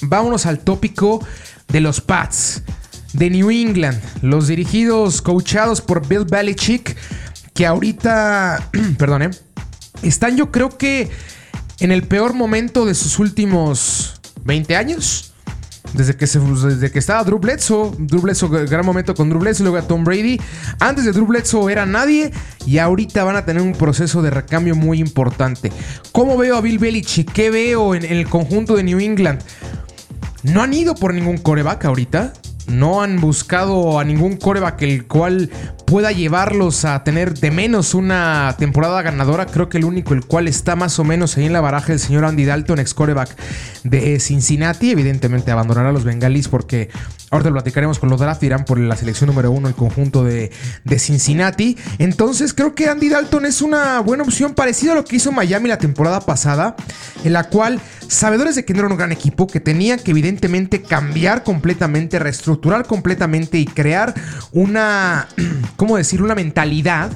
Vámonos 0.00 0.46
al 0.46 0.60
tópico 0.60 1.24
de 1.68 1.80
los 1.80 2.00
Pats 2.00 2.62
de 3.12 3.30
New 3.30 3.50
England, 3.50 4.00
los 4.22 4.46
dirigidos, 4.46 5.22
coachados 5.22 5.80
por 5.80 6.06
Bill 6.06 6.24
Belichick 6.24 6.96
que 7.54 7.66
ahorita, 7.66 8.70
perdón, 8.98 9.30
están 10.02 10.36
yo 10.36 10.52
creo 10.52 10.76
que 10.76 11.10
en 11.80 11.90
el 11.90 12.02
peor 12.02 12.34
momento 12.34 12.84
de 12.84 12.94
sus 12.94 13.18
últimos 13.18 14.20
20 14.44 14.76
años. 14.76 15.32
Desde 15.96 16.14
que, 16.14 16.26
se, 16.26 16.38
desde 16.38 16.90
que 16.90 16.98
estaba 16.98 17.24
Drew 17.24 17.38
Bledsoe, 17.38 17.92
Drew 17.98 18.20
Bledsoe, 18.20 18.66
gran 18.66 18.84
momento 18.84 19.14
con 19.14 19.30
Drew 19.30 19.40
Bledsoe, 19.40 19.64
luego 19.64 19.78
a 19.78 19.88
Tom 19.88 20.04
Brady. 20.04 20.38
Antes 20.78 21.06
de 21.06 21.12
Drew 21.12 21.26
Bledsoe 21.26 21.72
era 21.72 21.86
nadie 21.86 22.32
y 22.66 22.78
ahorita 22.78 23.24
van 23.24 23.36
a 23.36 23.46
tener 23.46 23.62
un 23.62 23.72
proceso 23.72 24.20
de 24.20 24.30
recambio 24.30 24.74
muy 24.74 25.00
importante. 25.00 25.72
¿Cómo 26.12 26.36
veo 26.36 26.56
a 26.56 26.60
Bill 26.60 26.78
Belichick? 26.78 27.32
¿Qué 27.32 27.50
veo 27.50 27.94
en, 27.94 28.04
en 28.04 28.12
el 28.12 28.28
conjunto 28.28 28.76
de 28.76 28.82
New 28.82 29.00
England? 29.00 29.40
No 30.42 30.62
han 30.62 30.74
ido 30.74 30.94
por 30.94 31.14
ningún 31.14 31.38
coreback 31.38 31.86
ahorita. 31.86 32.32
No 32.68 33.00
han 33.00 33.20
buscado 33.20 33.98
a 33.98 34.04
ningún 34.04 34.36
coreback 34.36 34.82
el 34.82 35.06
cual 35.06 35.50
pueda 35.86 36.12
llevarlos 36.12 36.84
a 36.84 37.02
tener 37.04 37.34
de 37.38 37.50
menos 37.50 37.94
una 37.94 38.54
temporada 38.58 39.00
ganadora. 39.02 39.46
Creo 39.46 39.68
que 39.68 39.78
el 39.78 39.84
único 39.84 40.14
el 40.14 40.26
cual 40.26 40.48
está 40.48 40.76
más 40.76 40.98
o 40.98 41.04
menos 41.04 41.36
ahí 41.36 41.46
en 41.46 41.52
la 41.52 41.60
baraja 41.60 41.92
el 41.92 42.00
señor 42.00 42.24
Andy 42.24 42.44
Dalton, 42.44 42.80
ex 42.80 42.92
coreback 42.92 43.34
de 43.84 44.18
Cincinnati. 44.20 44.90
Evidentemente 44.90 45.50
abandonará 45.52 45.90
a 45.90 45.92
los 45.92 46.04
bengalis 46.04 46.48
porque 46.48 46.90
ahorita 47.30 47.50
lo 47.50 47.54
platicaremos 47.54 47.98
con 47.98 48.10
los 48.10 48.20
draft. 48.20 48.42
Irán 48.42 48.64
por 48.64 48.78
la 48.78 48.96
selección 48.96 49.28
número 49.28 49.50
uno 49.50 49.68
el 49.68 49.74
conjunto 49.74 50.24
de, 50.24 50.50
de 50.84 50.98
Cincinnati. 50.98 51.78
Entonces 51.98 52.52
creo 52.52 52.74
que 52.74 52.88
Andy 52.88 53.08
Dalton 53.08 53.46
es 53.46 53.62
una 53.62 54.00
buena 54.00 54.24
opción 54.24 54.54
parecida 54.54 54.92
a 54.92 54.94
lo 54.96 55.04
que 55.04 55.16
hizo 55.16 55.30
Miami 55.32 55.68
la 55.68 55.78
temporada 55.78 56.20
pasada, 56.20 56.74
en 57.24 57.32
la 57.32 57.44
cual 57.44 57.80
sabedores 58.08 58.54
de 58.54 58.64
que 58.64 58.74
no 58.74 58.80
era 58.80 58.88
un 58.88 58.96
gran 58.96 59.12
equipo, 59.12 59.46
que 59.46 59.60
tenían 59.60 59.98
que 59.98 60.10
evidentemente 60.10 60.82
cambiar 60.82 61.42
completamente, 61.42 62.18
reestructurar 62.18 62.86
completamente 62.86 63.58
y 63.58 63.66
crear 63.66 64.14
una, 64.52 65.28
¿cómo 65.76 65.96
decir? 65.96 66.22
Una 66.22 66.34
mentalidad, 66.34 67.10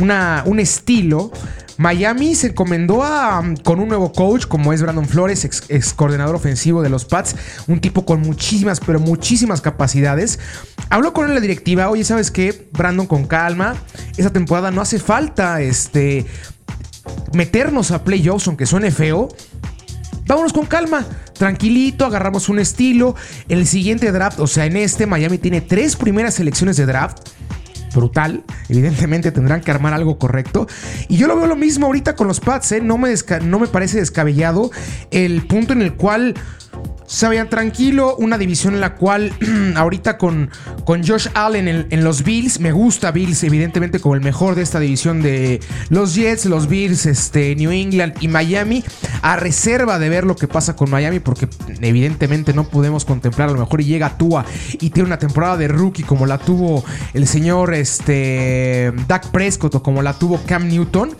una, 0.00 0.42
un 0.46 0.60
estilo. 0.60 1.30
Miami 1.78 2.34
se 2.34 2.48
encomendó 2.48 3.02
a, 3.02 3.42
con 3.64 3.80
un 3.80 3.88
nuevo 3.88 4.12
coach 4.12 4.46
como 4.46 4.72
es 4.72 4.82
Brandon 4.82 5.06
Flores, 5.06 5.44
ex, 5.44 5.94
coordinador 5.94 6.34
ofensivo 6.34 6.82
de 6.82 6.90
los 6.90 7.04
Pats, 7.04 7.34
un 7.66 7.80
tipo 7.80 8.04
con 8.04 8.20
muchísimas, 8.20 8.78
pero 8.80 9.00
muchísimas 9.00 9.60
capacidades. 9.60 10.38
Habló 10.90 11.12
con 11.12 11.28
él 11.28 11.34
la 11.34 11.40
directiva, 11.40 11.88
oye, 11.88 12.04
¿sabes 12.04 12.30
qué? 12.30 12.68
Brandon, 12.72 13.06
con 13.06 13.26
calma, 13.26 13.74
esa 14.16 14.30
temporada 14.30 14.70
no 14.70 14.80
hace 14.80 14.98
falta 14.98 15.60
este, 15.60 16.26
meternos 17.32 17.90
a 17.90 18.04
playoffs, 18.04 18.46
aunque 18.46 18.66
suene 18.66 18.90
feo 18.90 19.28
vámonos 20.26 20.52
con 20.52 20.66
calma, 20.66 21.04
tranquilito, 21.34 22.04
agarramos 22.06 22.48
un 22.48 22.58
estilo. 22.58 23.14
El 23.48 23.66
siguiente 23.66 24.10
draft, 24.12 24.40
o 24.40 24.46
sea, 24.46 24.66
en 24.66 24.76
este 24.76 25.06
Miami 25.06 25.38
tiene 25.38 25.60
tres 25.60 25.96
primeras 25.96 26.34
selecciones 26.34 26.76
de 26.76 26.86
draft. 26.86 27.18
Brutal, 27.94 28.44
evidentemente 28.68 29.32
tendrán 29.32 29.60
que 29.60 29.70
armar 29.70 29.92
algo 29.92 30.18
correcto. 30.18 30.66
Y 31.08 31.16
yo 31.16 31.26
lo 31.26 31.36
veo 31.36 31.46
lo 31.46 31.56
mismo 31.56 31.86
ahorita 31.86 32.14
con 32.14 32.28
los 32.28 32.40
Pats, 32.40 32.72
¿eh? 32.72 32.80
no, 32.80 32.98
me 32.98 33.12
no 33.44 33.58
me 33.58 33.66
parece 33.66 33.98
descabellado 33.98 34.70
el 35.10 35.46
punto 35.46 35.72
en 35.72 35.82
el 35.82 35.94
cual 35.94 36.34
se 37.12 37.44
tranquilo. 37.44 38.16
Una 38.16 38.38
división 38.38 38.74
en 38.74 38.80
la 38.80 38.94
cual 38.94 39.32
ahorita 39.76 40.16
con, 40.16 40.50
con 40.84 41.06
Josh 41.06 41.28
Allen 41.34 41.86
en, 41.90 42.04
los 42.04 42.24
Bills, 42.24 42.58
me 42.58 42.72
gusta 42.72 43.10
Bills 43.10 43.42
evidentemente 43.44 44.00
como 44.00 44.14
el 44.14 44.22
mejor 44.22 44.54
de 44.54 44.62
esta 44.62 44.80
división 44.80 45.20
de 45.20 45.60
los 45.90 46.14
Jets, 46.14 46.46
los 46.46 46.68
Bills, 46.68 47.04
este, 47.04 47.54
New 47.54 47.70
England 47.70 48.14
y 48.20 48.28
Miami. 48.28 48.82
A 49.20 49.36
reserva 49.36 49.98
de 49.98 50.08
ver 50.08 50.24
lo 50.24 50.36
que 50.36 50.48
pasa 50.48 50.74
con 50.74 50.88
Miami 50.88 51.20
porque 51.20 51.48
evidentemente 51.80 52.54
no 52.54 52.64
podemos 52.64 53.04
contemplar 53.04 53.50
a 53.50 53.52
lo 53.52 53.58
mejor 53.58 53.82
y 53.82 53.84
llega 53.84 54.16
Tua 54.16 54.46
y 54.72 54.90
tiene 54.90 55.08
una 55.08 55.18
temporada 55.18 55.58
de 55.58 55.68
rookie 55.68 56.04
como 56.04 56.24
la 56.24 56.38
tuvo 56.38 56.82
el 57.12 57.26
señor 57.26 57.74
este, 57.74 58.92
Dak 59.06 59.30
Prescott 59.30 59.74
o 59.74 59.82
como 59.82 60.00
la 60.00 60.14
tuvo 60.14 60.40
Cam 60.46 60.66
Newton. 60.66 61.14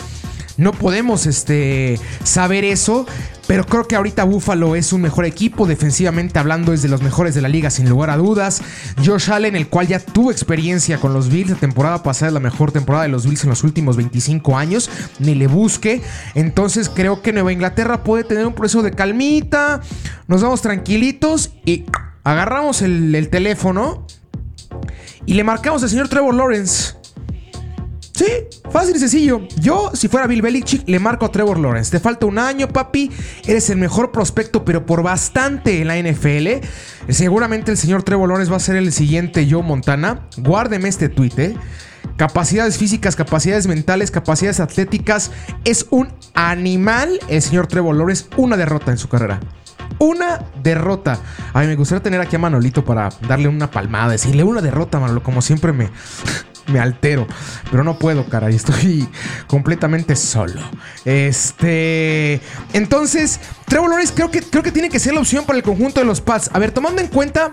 No 0.57 0.73
podemos 0.73 1.27
este, 1.27 1.99
saber 2.25 2.65
eso, 2.65 3.07
pero 3.47 3.65
creo 3.67 3.87
que 3.89 3.97
ahorita 3.97 4.25
Buffalo 4.25 4.77
es 4.77 4.93
un 4.93 5.01
mejor 5.01 5.25
equipo. 5.25 5.67
Defensivamente 5.67 6.39
hablando, 6.39 6.73
es 6.73 6.83
de 6.83 6.89
los 6.89 7.03
mejores 7.03 7.35
de 7.35 7.43
la 7.43 7.49
liga, 7.49 7.71
sin 7.71 7.89
lugar 7.89 8.11
a 8.11 8.17
dudas. 8.17 8.63
Josh 9.05 9.31
Allen, 9.31 9.57
el 9.57 9.69
cual 9.69 9.89
ya 9.89 9.99
tuvo 9.99 10.31
experiencia 10.31 10.99
con 10.99 11.13
los 11.13 11.29
Bills. 11.29 11.51
La 11.51 11.57
temporada 11.57 12.03
pasada 12.03 12.29
es 12.29 12.35
la 12.35 12.41
mejor 12.41 12.73
temporada 12.73 13.05
de 13.05 13.11
los 13.11 13.27
Bills 13.27 13.45
en 13.45 13.51
los 13.51 13.65
últimos 13.65 13.97
25 13.97 14.57
años. 14.57 14.91
Ni 15.19 15.35
le 15.35 15.47
busque. 15.47 16.03
Entonces 16.35 16.89
creo 16.89 17.23
que 17.23 17.33
Nueva 17.33 17.53
Inglaterra 17.53 18.05
puede 18.05 18.25
tener 18.25 18.47
un 18.47 18.55
proceso 18.55 18.83
de 18.83 18.93
calmita. 18.93 19.81
Nos 20.29 20.43
vamos 20.43 20.63
tranquilitos 20.63 21.53
y 21.65 21.85
agarramos 22.25 22.83
el, 22.83 23.15
el 23.15 23.29
teléfono 23.29 24.07
y 25.27 25.35
le 25.35 25.45
marcamos 25.45 25.83
al 25.83 25.89
señor 25.89 26.09
Trevor 26.09 26.35
Lawrence. 26.35 27.02
Sí, 28.15 28.27
fácil 28.71 28.97
y 28.97 28.99
sencillo. 28.99 29.41
Yo, 29.59 29.91
si 29.95 30.07
fuera 30.09 30.27
Bill 30.27 30.43
Belichick, 30.43 30.87
le 30.87 30.99
marco 30.99 31.25
a 31.25 31.33
Trevor 31.33 31.59
Lawrence. 31.59 31.91
Te 31.91 31.99
falta 31.99 32.27
un 32.27 32.39
año, 32.39 32.69
papi. 32.69 33.11
Eres 33.47 33.71
el 33.71 33.79
mejor 33.79 34.13
prospecto, 34.13 34.65
pero 34.65 34.85
por 34.85 35.03
bastante 35.03 35.81
en 35.81 35.89
la 35.89 35.97
NFL. 35.97 36.67
Seguramente 37.09 37.71
el 37.71 37.79
señor 37.79 38.03
Trevor 38.03 38.29
Lawrence 38.29 38.51
va 38.51 38.59
a 38.59 38.61
ser 38.61 38.77
el 38.77 38.93
siguiente 38.93 39.49
Joe 39.51 39.63
Montana. 39.63 40.29
Guárdeme 40.37 40.89
este 40.89 41.09
tweet, 41.09 41.33
¿eh? 41.39 41.57
Capacidades 42.19 42.77
físicas, 42.77 43.17
capacidades 43.17 43.67
mentales, 43.67 44.11
capacidades 44.11 44.61
atléticas. 44.61 45.31
Es 45.65 45.87
un 45.91 46.09
animal 46.35 47.19
el 47.29 47.41
señor 47.41 47.67
Trevor 47.67 47.97
Lawrence. 47.97 48.27
Una 48.37 48.59
derrota 48.59 48.91
en 48.91 48.99
su 48.99 49.09
carrera. 49.09 49.41
Una 49.99 50.45
derrota. 50.63 51.19
Ay, 51.55 51.67
me 51.67 51.77
gustaría 51.77 52.03
tener 52.03 52.21
aquí 52.21 52.37
a 52.37 52.39
Manolito 52.39 52.85
para 52.85 53.09
darle 53.27 53.49
una 53.49 53.71
palmada, 53.71 54.13
decirle 54.13 54.45
una 54.45 54.61
derrota, 54.61 55.01
Manolo, 55.01 55.23
como 55.23 55.41
siempre 55.41 55.73
me 55.73 55.91
me 56.67 56.81
altero. 56.81 57.27
Pero 57.71 57.85
no 57.85 57.99
puedo, 57.99 58.27
caray. 58.27 58.55
Estoy 58.63 59.09
completamente 59.47 60.17
solo. 60.17 60.61
Este. 61.05 62.41
Entonces, 62.73 63.41
Trevor 63.67 63.91
Lawrence 63.91 64.15
creo 64.15 64.31
que, 64.31 64.43
creo 64.43 64.63
que 64.63 64.73
tiene 64.73 64.89
que 64.89 64.99
ser 64.99 65.15
la 65.15 65.21
opción 65.21 65.45
para 65.45 65.57
el 65.57 65.63
conjunto 65.63 66.01
de 66.01 66.07
los 66.07 66.21
Pats. 66.21 66.51
A 66.53 66.59
ver, 66.59 66.73
tomando 66.73 67.01
en 67.01 67.09
cuenta. 67.09 67.53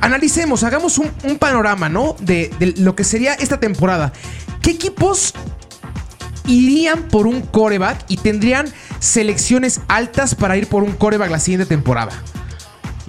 Analicemos, 0.00 0.62
hagamos 0.62 0.96
un, 0.98 1.38
panorama, 1.38 1.88
¿no? 1.88 2.14
De, 2.20 2.52
de 2.60 2.74
lo 2.76 2.94
que 2.94 3.02
sería 3.02 3.34
esta 3.34 3.58
temporada. 3.58 4.12
¿Qué 4.62 4.70
equipos 4.70 5.34
irían 6.46 7.02
por 7.08 7.26
un 7.26 7.42
coreback 7.42 8.04
y 8.06 8.16
tendrían 8.16 8.72
selecciones 9.00 9.80
altas 9.88 10.36
para 10.36 10.56
ir 10.56 10.68
por 10.68 10.84
un 10.84 10.92
coreback 10.92 11.32
la 11.32 11.40
siguiente 11.40 11.66
temporada? 11.66 12.12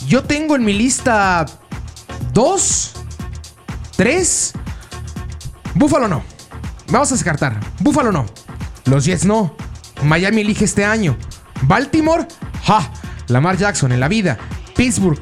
Yo 0.08 0.24
tengo 0.24 0.56
en 0.56 0.65
mi 0.65 0.74
lista 0.74 1.46
dos, 2.34 2.94
tres. 3.96 4.53
Búfalo 5.75 6.07
no. 6.07 6.23
Vamos 6.91 7.11
a 7.11 7.15
descartar. 7.15 7.59
Búfalo 7.79 8.11
no. 8.11 8.25
Los 8.85 9.05
Jets 9.05 9.25
no. 9.25 9.55
Miami 10.03 10.41
elige 10.41 10.65
este 10.65 10.85
año. 10.85 11.17
Baltimore, 11.63 12.27
ja. 12.63 12.91
Lamar 13.27 13.57
Jackson 13.57 13.91
en 13.91 13.99
la 13.99 14.07
vida. 14.07 14.38
Pittsburgh, 14.75 15.19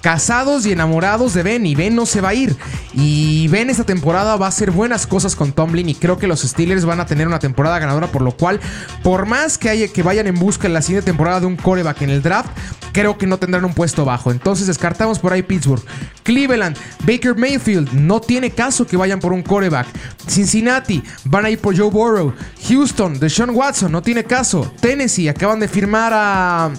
casados 0.00 0.66
y 0.66 0.72
enamorados 0.72 1.34
de 1.34 1.42
Ben 1.42 1.66
y 1.66 1.74
Ben 1.74 1.94
no 1.94 2.06
se 2.06 2.20
va 2.20 2.30
a 2.30 2.34
ir. 2.34 2.56
Y 2.92 3.48
Ben 3.48 3.70
esta 3.70 3.84
temporada 3.84 4.36
va 4.36 4.46
a 4.46 4.48
hacer 4.48 4.70
buenas 4.70 5.06
cosas 5.06 5.36
con 5.36 5.52
Tomlin 5.52 5.88
y 5.88 5.94
creo 5.94 6.18
que 6.18 6.26
los 6.26 6.40
Steelers 6.42 6.84
van 6.84 7.00
a 7.00 7.06
tener 7.06 7.26
una 7.26 7.38
temporada 7.38 7.78
ganadora, 7.78 8.08
por 8.08 8.22
lo 8.22 8.32
cual, 8.32 8.60
por 9.02 9.26
más 9.26 9.58
que, 9.58 9.68
haya, 9.68 9.88
que 9.88 10.02
vayan 10.02 10.26
en 10.26 10.36
busca 10.36 10.66
en 10.66 10.74
la 10.74 10.82
siguiente 10.82 11.06
temporada 11.06 11.40
de 11.40 11.46
un 11.46 11.56
coreback 11.56 12.02
en 12.02 12.10
el 12.10 12.22
draft, 12.22 12.50
creo 12.92 13.18
que 13.18 13.26
no 13.26 13.38
tendrán 13.38 13.64
un 13.64 13.74
puesto 13.74 14.04
bajo. 14.04 14.30
Entonces 14.30 14.66
descartamos 14.66 15.18
por 15.18 15.32
ahí 15.32 15.42
Pittsburgh. 15.42 15.82
Cleveland, 16.22 16.76
Baker 17.06 17.36
Mayfield, 17.36 17.92
no 17.92 18.20
tiene 18.20 18.50
caso 18.50 18.86
que 18.86 18.96
vayan 18.96 19.20
por 19.20 19.32
un 19.32 19.42
coreback. 19.42 19.86
Cincinnati, 20.28 21.02
van 21.24 21.44
a 21.44 21.50
ir 21.50 21.58
por 21.58 21.76
Joe 21.76 21.90
Burrow. 21.90 22.34
Houston, 22.68 23.18
Deshaun 23.18 23.50
Watson, 23.50 23.92
no 23.92 24.02
tiene 24.02 24.24
caso. 24.24 24.72
Tennessee, 24.80 25.28
acaban 25.28 25.60
de 25.60 25.68
firmar 25.68 26.12
a, 26.14 26.70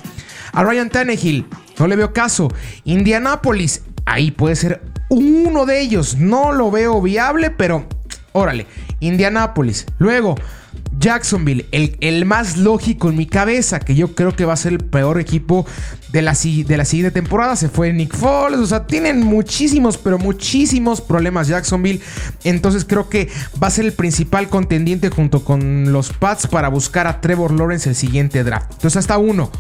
a 0.54 0.64
Ryan 0.64 0.90
Tannehill. 0.90 1.46
No 1.80 1.88
le 1.88 1.96
veo 1.96 2.14
caso. 2.14 2.50
Indianapolis, 2.84 3.82
ahí 4.06 4.32
puede 4.32 4.56
ser 4.56 4.82
uno 5.10 5.66
de 5.66 5.82
ellos. 5.82 6.18
No 6.18 6.52
lo 6.52 6.70
veo 6.72 7.02
viable, 7.02 7.50
pero 7.50 7.88
órale. 8.34 8.68
Indianapolis. 9.00 9.86
Luego, 9.98 10.36
Jacksonville, 11.00 11.68
el, 11.72 11.98
el, 12.02 12.26
más 12.26 12.58
lógico 12.58 13.10
en 13.10 13.16
mi 13.16 13.26
cabeza, 13.26 13.80
que 13.80 13.96
yo 13.96 14.16
creo 14.16 14.36
que 14.36 14.44
va 14.44 14.54
a 14.54 14.58
ser 14.58 14.74
el 14.74 14.80
peor 14.80 15.20
equipo 15.20 15.66
de 16.12 16.22
la, 16.22 16.34
de 16.34 16.78
la 16.78 16.86
siguiente 16.86 17.12
temporada. 17.12 17.56
Se 17.56 17.70
fue 17.70 17.94
Nick 17.94 18.16
Foles, 18.16 18.60
o 18.60 18.66
sea, 18.66 18.86
tienen 18.86 19.24
muchísimos, 19.24 19.98
pero 19.98 20.18
muchísimos 20.18 21.00
problemas 21.00 21.48
Jacksonville. 21.48 22.02
Entonces 22.44 22.86
creo 22.86 23.08
que 23.08 23.30
va 23.62 23.68
a 23.68 23.72
ser 23.72 23.86
el 23.86 23.94
principal 23.94 24.50
contendiente 24.50 25.10
junto 25.10 25.46
con 25.46 25.94
los 25.94 26.12
Pats 26.12 26.48
para 26.48 26.68
buscar 26.68 27.08
a 27.08 27.22
Trevor 27.22 27.52
Lawrence 27.52 27.88
el 27.88 27.96
siguiente 27.96 28.44
draft. 28.44 28.72
Entonces 28.74 28.98
hasta 28.98 29.18
uno. 29.18 29.52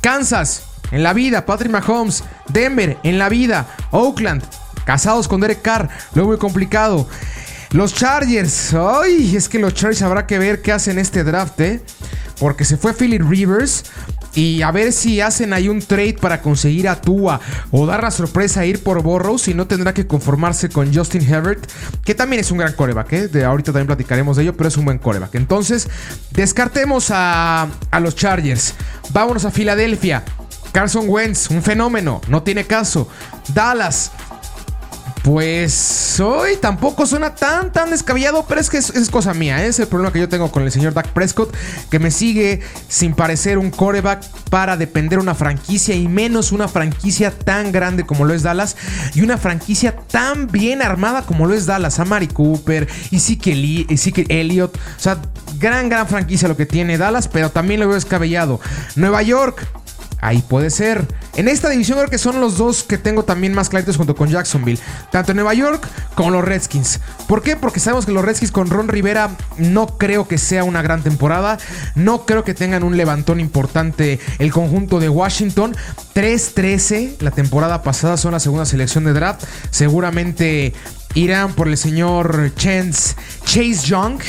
Kansas, 0.00 0.64
en 0.90 1.02
la 1.02 1.12
vida, 1.12 1.46
Patrick 1.46 1.70
Mahomes, 1.72 2.24
Denver, 2.48 2.98
en 3.02 3.18
la 3.18 3.28
vida, 3.28 3.66
Oakland, 3.90 4.42
casados 4.84 5.28
con 5.28 5.40
Derek 5.40 5.62
Carr, 5.62 5.88
lo 6.14 6.26
muy 6.26 6.36
complicado. 6.36 7.08
Los 7.70 7.94
Chargers, 7.94 8.74
ay, 8.74 9.34
es 9.34 9.48
que 9.48 9.58
los 9.58 9.72
Chargers 9.72 10.02
habrá 10.02 10.26
que 10.26 10.38
ver 10.38 10.60
qué 10.60 10.72
hacen 10.72 10.98
este 10.98 11.24
draft, 11.24 11.58
¿eh? 11.60 11.82
Porque 12.38 12.66
se 12.66 12.76
fue 12.76 12.92
Philip 12.92 13.22
Rivers 13.22 13.84
y 14.34 14.62
a 14.62 14.70
ver 14.70 14.92
si 14.92 15.20
hacen 15.20 15.52
ahí 15.52 15.68
un 15.68 15.80
trade 15.80 16.16
para 16.20 16.42
conseguir 16.42 16.88
a 16.88 17.00
Tua 17.00 17.40
o 17.70 17.86
dar 17.86 18.02
la 18.02 18.10
sorpresa 18.10 18.60
a 18.60 18.66
ir 18.66 18.82
por 18.82 19.02
Borrows 19.02 19.48
y 19.48 19.54
no 19.54 19.66
tendrá 19.66 19.94
que 19.94 20.06
conformarse 20.06 20.68
con 20.68 20.92
Justin 20.94 21.22
Herbert, 21.22 21.70
que 22.04 22.14
también 22.14 22.40
es 22.40 22.50
un 22.50 22.58
gran 22.58 22.72
coreback, 22.74 23.12
¿eh? 23.12 23.28
De 23.28 23.44
ahorita 23.44 23.72
también 23.72 23.86
platicaremos 23.86 24.36
de 24.36 24.42
ello, 24.42 24.56
pero 24.56 24.68
es 24.68 24.76
un 24.76 24.84
buen 24.84 24.98
coreback. 24.98 25.34
Entonces, 25.36 25.88
descartemos 26.32 27.10
a, 27.10 27.68
a 27.90 28.00
los 28.00 28.16
Chargers. 28.16 28.74
Vámonos 29.12 29.46
a 29.46 29.50
Filadelfia. 29.50 30.24
Carson 30.72 31.04
Wentz, 31.08 31.50
un 31.50 31.62
fenómeno, 31.62 32.20
no 32.28 32.42
tiene 32.42 32.64
caso. 32.64 33.08
Dallas, 33.54 34.10
pues 35.22 36.18
hoy 36.18 36.56
tampoco 36.60 37.06
suena 37.06 37.32
tan, 37.34 37.70
tan 37.70 37.90
descabellado, 37.90 38.44
pero 38.48 38.60
es 38.60 38.68
que 38.68 38.78
es, 38.78 39.08
cosa 39.08 39.32
mía. 39.32 39.64
¿eh? 39.64 39.68
Es 39.68 39.78
el 39.78 39.86
problema 39.86 40.12
que 40.12 40.18
yo 40.18 40.28
tengo 40.28 40.50
con 40.50 40.64
el 40.64 40.72
señor 40.72 40.94
Dak 40.94 41.08
Prescott, 41.08 41.54
que 41.90 42.00
me 42.00 42.10
sigue 42.10 42.60
sin 42.88 43.14
parecer 43.14 43.58
un 43.58 43.70
coreback 43.70 44.24
para 44.50 44.76
depender 44.76 45.20
una 45.20 45.36
franquicia 45.36 45.94
y 45.94 46.08
menos 46.08 46.50
una 46.50 46.66
franquicia 46.66 47.30
tan 47.30 47.70
grande 47.70 48.04
como 48.04 48.24
lo 48.24 48.34
es 48.34 48.42
Dallas 48.42 48.76
y 49.14 49.20
una 49.20 49.38
franquicia 49.38 49.96
tan 49.96 50.48
bien 50.48 50.82
armada 50.82 51.22
como 51.22 51.46
lo 51.46 51.54
es 51.54 51.66
Dallas. 51.66 52.00
A 52.00 52.04
Mari 52.04 52.26
Cooper, 52.26 52.88
y 53.12 53.16
Ezekiel 53.16 54.26
Elliott, 54.28 54.76
o 54.76 55.00
sea, 55.00 55.18
gran, 55.60 55.88
gran 55.88 56.08
franquicia 56.08 56.48
lo 56.48 56.56
que 56.56 56.66
tiene 56.66 56.98
Dallas, 56.98 57.28
pero 57.28 57.50
también 57.50 57.78
lo 57.78 57.86
veo 57.86 57.94
descabellado. 57.94 58.60
Nueva 58.96 59.22
York. 59.22 59.68
Ahí 60.22 60.40
puede 60.40 60.70
ser. 60.70 61.04
En 61.34 61.48
esta 61.48 61.68
división 61.68 61.98
creo 61.98 62.08
que 62.08 62.16
son 62.16 62.40
los 62.40 62.56
dos 62.56 62.84
que 62.84 62.96
tengo 62.96 63.24
también 63.24 63.54
más 63.54 63.68
claritos 63.68 63.96
junto 63.96 64.14
con 64.14 64.28
Jacksonville. 64.28 64.78
Tanto 65.10 65.32
en 65.32 65.36
Nueva 65.36 65.52
York 65.52 65.84
como 66.14 66.30
los 66.30 66.44
Redskins. 66.44 67.00
¿Por 67.26 67.42
qué? 67.42 67.56
Porque 67.56 67.80
sabemos 67.80 68.06
que 68.06 68.12
los 68.12 68.24
Redskins 68.24 68.52
con 68.52 68.70
Ron 68.70 68.86
Rivera 68.86 69.36
no 69.58 69.98
creo 69.98 70.28
que 70.28 70.38
sea 70.38 70.62
una 70.62 70.80
gran 70.80 71.02
temporada. 71.02 71.58
No 71.96 72.24
creo 72.24 72.44
que 72.44 72.54
tengan 72.54 72.84
un 72.84 72.96
levantón 72.96 73.40
importante 73.40 74.20
el 74.38 74.52
conjunto 74.52 75.00
de 75.00 75.08
Washington. 75.08 75.76
3-13 76.14 77.16
la 77.18 77.32
temporada 77.32 77.82
pasada 77.82 78.16
son 78.16 78.30
la 78.30 78.38
segunda 78.38 78.64
selección 78.64 79.02
de 79.02 79.14
draft. 79.14 79.42
Seguramente 79.70 80.72
irán 81.14 81.54
por 81.54 81.66
el 81.66 81.76
señor 81.76 82.52
Chance, 82.54 83.16
Chase 83.44 83.86
Young 83.86 84.20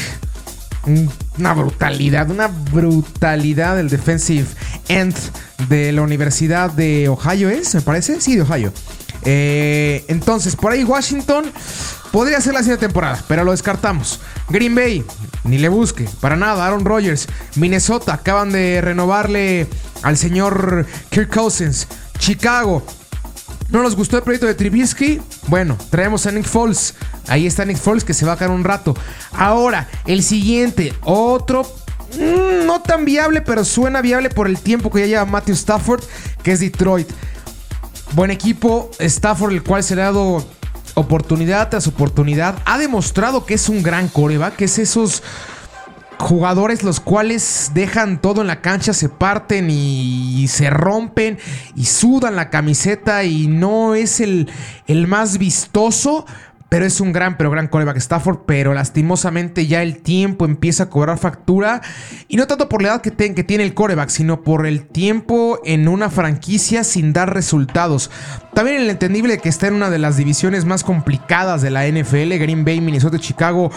una 0.85 1.53
brutalidad, 1.53 2.29
una 2.29 2.47
brutalidad 2.47 3.75
del 3.75 3.89
defensive 3.89 4.47
end 4.87 5.15
de 5.69 5.91
la 5.91 6.01
Universidad 6.01 6.71
de 6.71 7.09
Ohio, 7.09 7.49
¿es? 7.49 7.73
Me 7.75 7.81
parece. 7.81 8.19
Sí, 8.19 8.35
de 8.35 8.41
Ohio. 8.41 8.73
Eh, 9.25 10.03
entonces, 10.07 10.55
por 10.55 10.71
ahí 10.71 10.83
Washington 10.83 11.45
podría 12.11 12.41
ser 12.41 12.53
la 12.53 12.59
siguiente 12.59 12.85
temporada, 12.85 13.23
pero 13.27 13.43
lo 13.43 13.51
descartamos. 13.51 14.19
Green 14.49 14.75
Bay, 14.75 15.03
ni 15.45 15.57
le 15.57 15.69
busque, 15.69 16.07
para 16.19 16.35
nada. 16.35 16.65
Aaron 16.65 16.85
Rodgers, 16.85 17.27
Minnesota, 17.55 18.13
acaban 18.13 18.51
de 18.51 18.81
renovarle 18.81 19.67
al 20.01 20.17
señor 20.17 20.85
Kirk 21.09 21.33
Cousins. 21.33 21.87
Chicago, 22.19 22.85
¿no 23.73 23.83
nos 23.83 23.97
gustó 23.97 24.15
el 24.15 24.23
proyecto 24.23 24.47
de 24.47 24.53
Trubisky? 24.53 25.19
Bueno, 25.47 25.77
traemos 25.89 26.25
a 26.25 26.31
Nick 26.31 26.45
Foles. 26.45 26.95
Ahí 27.27 27.45
está 27.45 27.65
Nick 27.65 27.77
Foles 27.77 28.05
que 28.05 28.13
se 28.13 28.25
va 28.25 28.33
a 28.33 28.37
quedar 28.37 28.51
un 28.51 28.63
rato. 28.63 28.95
Ahora, 29.33 29.89
el 30.05 30.23
siguiente, 30.23 30.93
otro 31.01 31.65
Mm, 32.17 32.65
no 32.65 32.81
tan 32.81 33.05
viable, 33.05 33.41
pero 33.41 33.65
suena 33.65 34.01
viable 34.01 34.29
por 34.29 34.47
el 34.47 34.59
tiempo 34.59 34.91
que 34.91 35.01
ya 35.01 35.05
lleva 35.07 35.25
Matthew 35.25 35.55
Stafford, 35.55 36.03
que 36.43 36.51
es 36.51 36.59
Detroit. 36.59 37.09
Buen 38.13 38.31
equipo, 38.31 38.91
Stafford, 38.99 39.53
el 39.53 39.63
cual 39.63 39.83
se 39.83 39.95
le 39.95 40.03
ha 40.03 40.05
dado 40.05 40.45
oportunidad 40.93 41.69
tras 41.69 41.87
oportunidad. 41.87 42.55
Ha 42.65 42.77
demostrado 42.77 43.45
que 43.45 43.55
es 43.55 43.69
un 43.69 43.81
gran 43.81 44.07
coreback, 44.07 44.55
que 44.55 44.65
es 44.65 44.77
esos 44.77 45.23
jugadores 46.23 46.83
los 46.83 46.99
cuales 46.99 47.71
dejan 47.73 48.21
todo 48.21 48.41
en 48.41 48.47
la 48.47 48.61
cancha, 48.61 48.93
se 48.93 49.09
parten 49.09 49.69
y, 49.69 50.47
se 50.47 50.69
rompen 50.69 51.37
y 51.75 51.85
sudan 51.85 52.35
la 52.35 52.49
camiseta 52.49 53.23
y 53.23 53.47
no 53.47 53.95
es 53.95 54.19
el, 54.19 54.49
el 54.87 55.07
más 55.07 55.37
vistoso, 55.37 56.25
pero 56.73 56.87
es 56.87 56.99
un 56.99 57.13
gran, 57.13 57.37
pero 57.37 57.51
gran 57.51 57.67
coreback 57.67 57.97
Stafford. 57.97 58.39
Pero 58.47 58.73
lastimosamente 58.73 59.67
ya 59.67 59.83
el 59.83 59.97
tiempo 60.01 60.45
empieza 60.45 60.85
a 60.85 60.89
cobrar 60.89 61.19
factura. 61.19 61.81
Y 62.27 62.35
no 62.35 62.47
tanto 62.47 62.67
por 62.67 62.81
la 62.81 62.87
edad 62.87 63.01
que, 63.01 63.11
que 63.11 63.43
tiene 63.43 63.63
el 63.63 63.75
coreback, 63.75 64.09
sino 64.09 64.41
por 64.41 64.65
el 64.65 64.87
tiempo 64.87 65.59
en 65.65 65.87
una 65.87 66.09
franquicia 66.09 66.83
sin 66.83 67.13
dar 67.13 67.31
resultados. 67.31 68.09
También 68.55 68.81
el 68.81 68.89
entendible 68.89 69.37
que 69.37 69.49
está 69.49 69.67
en 69.67 69.75
una 69.75 69.91
de 69.91 69.99
las 69.99 70.17
divisiones 70.17 70.65
más 70.65 70.83
complicadas 70.83 71.61
de 71.61 71.69
la 71.69 71.87
NFL, 71.87 72.39
Green 72.39 72.65
Bay, 72.65 72.81
Minnesota, 72.81 73.19
Chicago 73.19 73.69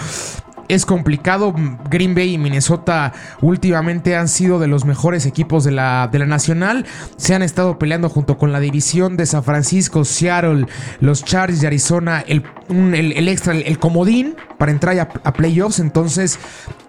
es 0.69 0.87
complicado. 0.87 1.55
Green 1.91 2.15
Bay 2.15 2.35
y 2.35 2.39
Minnesota 2.39 3.13
últimamente 3.41 4.17
han 4.17 4.29
sido 4.29 4.59
de 4.59 4.67
los 4.67 4.85
mejores 4.85 5.27
equipos 5.27 5.65
de 5.65 5.73
la, 5.73 6.09
de 6.11 6.19
la 6.19 6.27
Nacional. 6.27 6.87
Se 7.17 7.35
han 7.35 7.43
estado 7.43 7.79
peleando 7.79 8.09
junto 8.09 8.39
con 8.39 8.53
la 8.53 8.61
división 8.61 9.17
de 9.17 9.27
San 9.27 9.45
Francisco, 9.45 10.05
Seattle, 10.05 10.67
los 11.01 11.25
Chargers 11.25 11.61
de 11.61 11.67
Arizona, 11.67 12.25
el, 12.27 12.45
el, 12.69 13.29
extra, 13.29 13.55
el, 13.55 13.79
comodín 13.79 14.37
para 14.59 14.73
entrar 14.73 14.99
a, 14.99 15.09
a 15.25 15.33
playoffs. 15.33 15.81
Entonces, 15.81 16.39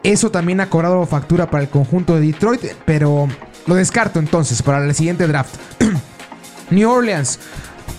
eso 0.04 0.32
también 0.32 0.62
ha 0.62 0.70
cobrado 0.70 1.06
factura 1.06 1.50
para 1.50 1.64
el 1.64 1.70
conjunto 1.70 2.16
de 2.16 2.22
Detroit, 2.22 2.62
pero 2.86 3.28
lo 3.66 3.76
descarto 3.76 4.20
entonces 4.20 4.62
para 4.62 4.84
el 4.84 4.96
siguiente 4.96 5.28
draft. 5.28 5.56
New 6.70 6.90
Orleans, 6.90 7.40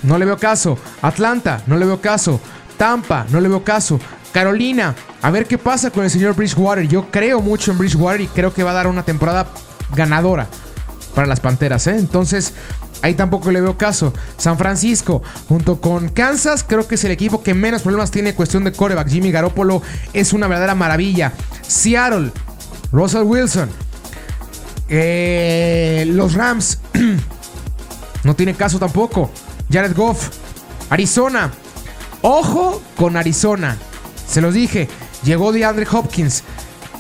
no 0.03 0.19
le 0.19 0.25
veo 0.25 0.39
caso. 0.39 0.79
Atlanta, 1.03 1.63
no 1.67 1.77
le 1.77 1.87
veo 1.87 2.01
caso. 2.01 2.41
Tampa, 2.77 3.27
no 3.31 3.41
le 3.41 3.49
veo 3.49 3.65
caso. 3.65 3.99
Carolina, 4.39 4.95
a 5.21 5.33
ver 5.33 5.47
qué 5.47 5.59
pasa 5.59 5.91
con 5.91 6.05
el 6.05 6.11
señor 6.11 6.37
Bridgewater. 6.37 6.87
Yo 6.87 7.11
creo 7.11 7.41
mucho 7.41 7.73
en 7.73 7.79
Bridgewater 7.79 8.21
y 8.21 8.29
creo 8.29 8.55
que 8.55 8.63
va 8.63 8.71
a 8.71 8.75
dar 8.75 8.87
una 8.87 9.03
temporada 9.03 9.49
ganadora 9.97 10.47
para 11.13 11.27
las 11.27 11.41
Panteras. 11.41 11.89
¿eh? 11.89 11.97
Entonces, 11.97 12.53
ahí 13.03 13.15
tampoco 13.15 13.51
le 13.51 13.61
veo 13.61 13.77
caso. 13.77 14.13
San 14.37 14.57
Francisco, 14.57 15.25
junto 15.49 15.81
con 15.81 16.11
Kansas, 16.11 16.63
creo 16.63 16.87
que 16.87 16.95
es 16.95 17.03
el 17.03 17.11
equipo 17.11 17.43
que 17.43 17.53
menos 17.53 17.83
problemas 17.83 18.13
tiene 18.13 18.29
en 18.29 18.37
cuestión 18.37 18.63
de 18.63 18.71
coreback. 18.71 19.09
Jimmy 19.09 19.33
Garoppolo 19.33 19.83
es 20.13 20.33
una 20.33 20.47
verdadera 20.47 20.77
maravilla. 20.77 21.33
Seattle, 21.67 22.31
Russell 22.93 23.25
Wilson. 23.25 23.69
Eh, 24.89 26.05
los 26.11 26.35
Rams, 26.35 26.79
no 28.23 28.37
tiene 28.37 28.55
caso 28.55 28.79
tampoco. 28.79 29.33
Jared 29.69 29.97
Goff, 29.97 30.29
Arizona. 30.91 31.51
Ojo 32.23 32.81
con 32.95 33.17
Arizona. 33.17 33.77
Se 34.29 34.41
los 34.41 34.55
dije, 34.55 34.89
llegó 35.25 35.53
de 35.53 35.65
Andre 35.65 35.87
Hopkins. 35.91 36.45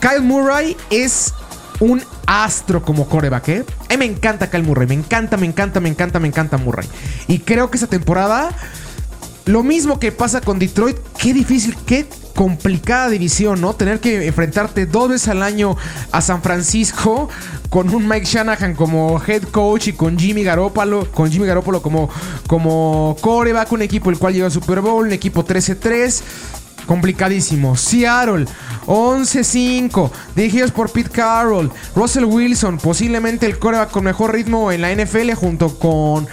Kyle 0.00 0.22
Murray 0.22 0.76
es 0.90 1.34
un 1.80 2.02
astro 2.26 2.82
como 2.82 3.08
coreback, 3.08 3.48
¿eh? 3.48 3.64
A 3.88 3.92
mí 3.92 3.98
me 3.98 4.04
encanta 4.06 4.50
Kyle 4.50 4.62
Murray, 4.62 4.86
me 4.86 4.94
encanta, 4.94 5.36
me 5.36 5.46
encanta, 5.46 5.80
me 5.80 5.88
encanta, 5.88 6.18
me 6.18 6.28
encanta 6.28 6.56
Murray. 6.56 6.88
Y 7.26 7.40
creo 7.40 7.70
que 7.70 7.76
esa 7.76 7.86
temporada 7.86 8.50
Lo 9.44 9.62
mismo 9.62 9.98
que 9.98 10.12
pasa 10.12 10.42
con 10.42 10.58
Detroit, 10.58 10.98
qué 11.16 11.32
difícil, 11.32 11.74
qué 11.86 12.06
complicada 12.34 13.08
división, 13.08 13.60
¿no? 13.62 13.74
Tener 13.74 13.98
que 13.98 14.26
enfrentarte 14.26 14.84
dos 14.84 15.08
veces 15.08 15.28
al 15.28 15.42
año 15.42 15.74
a 16.12 16.20
San 16.20 16.42
Francisco 16.42 17.30
con 17.70 17.92
un 17.92 18.06
Mike 18.06 18.26
Shanahan 18.26 18.74
como 18.74 19.20
head 19.26 19.42
coach 19.44 19.88
y 19.88 19.92
con 19.94 20.18
Jimmy 20.18 20.44
Garoppolo, 20.44 21.10
con 21.10 21.32
Jimmy 21.32 21.46
Garoppolo 21.46 21.80
como, 21.80 22.10
como 22.46 23.16
coreback, 23.22 23.72
un 23.72 23.82
equipo 23.82 24.10
el 24.10 24.18
cual 24.18 24.34
llega 24.34 24.46
al 24.46 24.52
Super 24.52 24.82
Bowl, 24.82 25.06
un 25.06 25.12
equipo 25.12 25.44
13-3. 25.44 26.20
Complicadísimo. 26.88 27.76
Seattle, 27.76 28.46
11-5. 28.86 30.10
Dirigidos 30.34 30.72
por 30.72 30.90
Pete 30.90 31.10
Carroll. 31.10 31.70
Russell 31.94 32.24
Wilson, 32.24 32.78
posiblemente 32.78 33.44
el 33.44 33.58
coreback 33.58 33.90
con 33.90 34.04
mejor 34.04 34.32
ritmo 34.32 34.72
en 34.72 34.80
la 34.80 34.94
NFL, 34.94 35.34
junto 35.34 35.78
con 35.78 36.26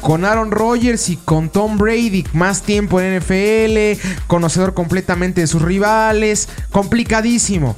con 0.00 0.24
Aaron 0.24 0.50
Rodgers 0.50 1.08
y 1.08 1.16
con 1.16 1.48
Tom 1.48 1.78
Brady, 1.78 2.24
más 2.32 2.62
tiempo 2.62 3.00
en 3.00 3.18
NFL, 3.18 4.00
conocedor 4.26 4.74
completamente 4.74 5.40
de 5.40 5.46
sus 5.46 5.62
rivales, 5.62 6.48
complicadísimo. 6.70 7.74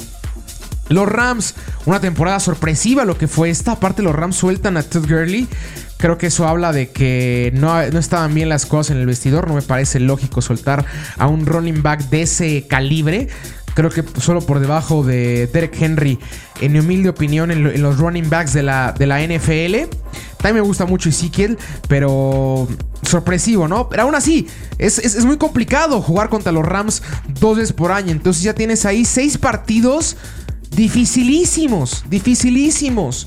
Los 0.89 1.09
Rams, 1.09 1.55
una 1.87 2.01
temporada 2.01 2.41
sorpresiva 2.41 3.05
lo 3.05 3.19
que 3.19 3.29
fue 3.29 3.51
esta. 3.51 3.73
Aparte 3.73 4.03
los 4.03 4.15
Rams 4.15 4.37
sueltan 4.37 4.77
a 4.77 4.83
Todd 4.83 5.07
Gurley. 5.07 5.47
Creo 5.99 6.17
que 6.17 6.29
eso 6.29 6.47
habla 6.47 6.73
de 6.73 6.91
que 6.91 7.51
no, 7.55 7.85
no, 7.91 7.99
estaban 7.99 8.33
bien 8.33 8.49
las 8.49 8.67
cosas 8.67 8.93
en 8.93 8.99
el 8.99 9.07
vestidor. 9.07 9.49
No 9.49 9.55
me 9.55 9.63
parece 9.63 9.99
lógico 9.99 10.41
soltar 10.41 10.87
a 11.17 11.27
un 11.27 11.45
running 11.45 11.83
back 11.83 12.09
de 12.09 12.23
ese 12.23 12.67
calibre. 12.69 13.29
Creo 13.75 13.91
que 13.91 14.05
solo 14.21 14.41
por 14.41 14.61
debajo 14.61 15.05
de 15.05 15.49
Derek 15.49 15.81
Henry, 15.81 16.19
en 16.61 16.73
mi 16.73 16.79
humilde 16.79 17.09
opinión, 17.09 17.51
en, 17.51 17.83
los 17.83 17.99
running 17.99 18.31
backs 18.31 18.53
de 18.53 18.63
la, 18.63 18.93
de 18.93 19.07
la 19.07 19.21
NFL. 19.21 19.91
También 20.37 20.55
me 20.55 20.61
gusta 20.61 20.87
mucho 20.87 21.09
Ezekiel, 21.09 21.59
pero 21.89 22.69
sorpresivo, 23.03 23.67
¿no? 23.67 23.89
Pero 23.89 24.05
aún 24.05 24.15
así, 24.15 24.47
es, 24.79 24.99
es, 24.99 25.25
muy 25.25 25.37
complicado 25.37 26.01
jugar 26.01 26.29
contra 26.29 26.53
los 26.53 26.65
Rams 26.65 27.03
dos 27.41 27.57
veces 27.57 27.73
por 27.73 27.91
año. 27.91 28.13
Entonces 28.13 28.45
ya 28.45 28.55
tienes 28.55 28.87
ahí 28.87 29.05
seis 29.05 29.37
partidos 29.37 30.17
dificilísimos, 30.71 32.05
dificilísimos. 32.09 33.27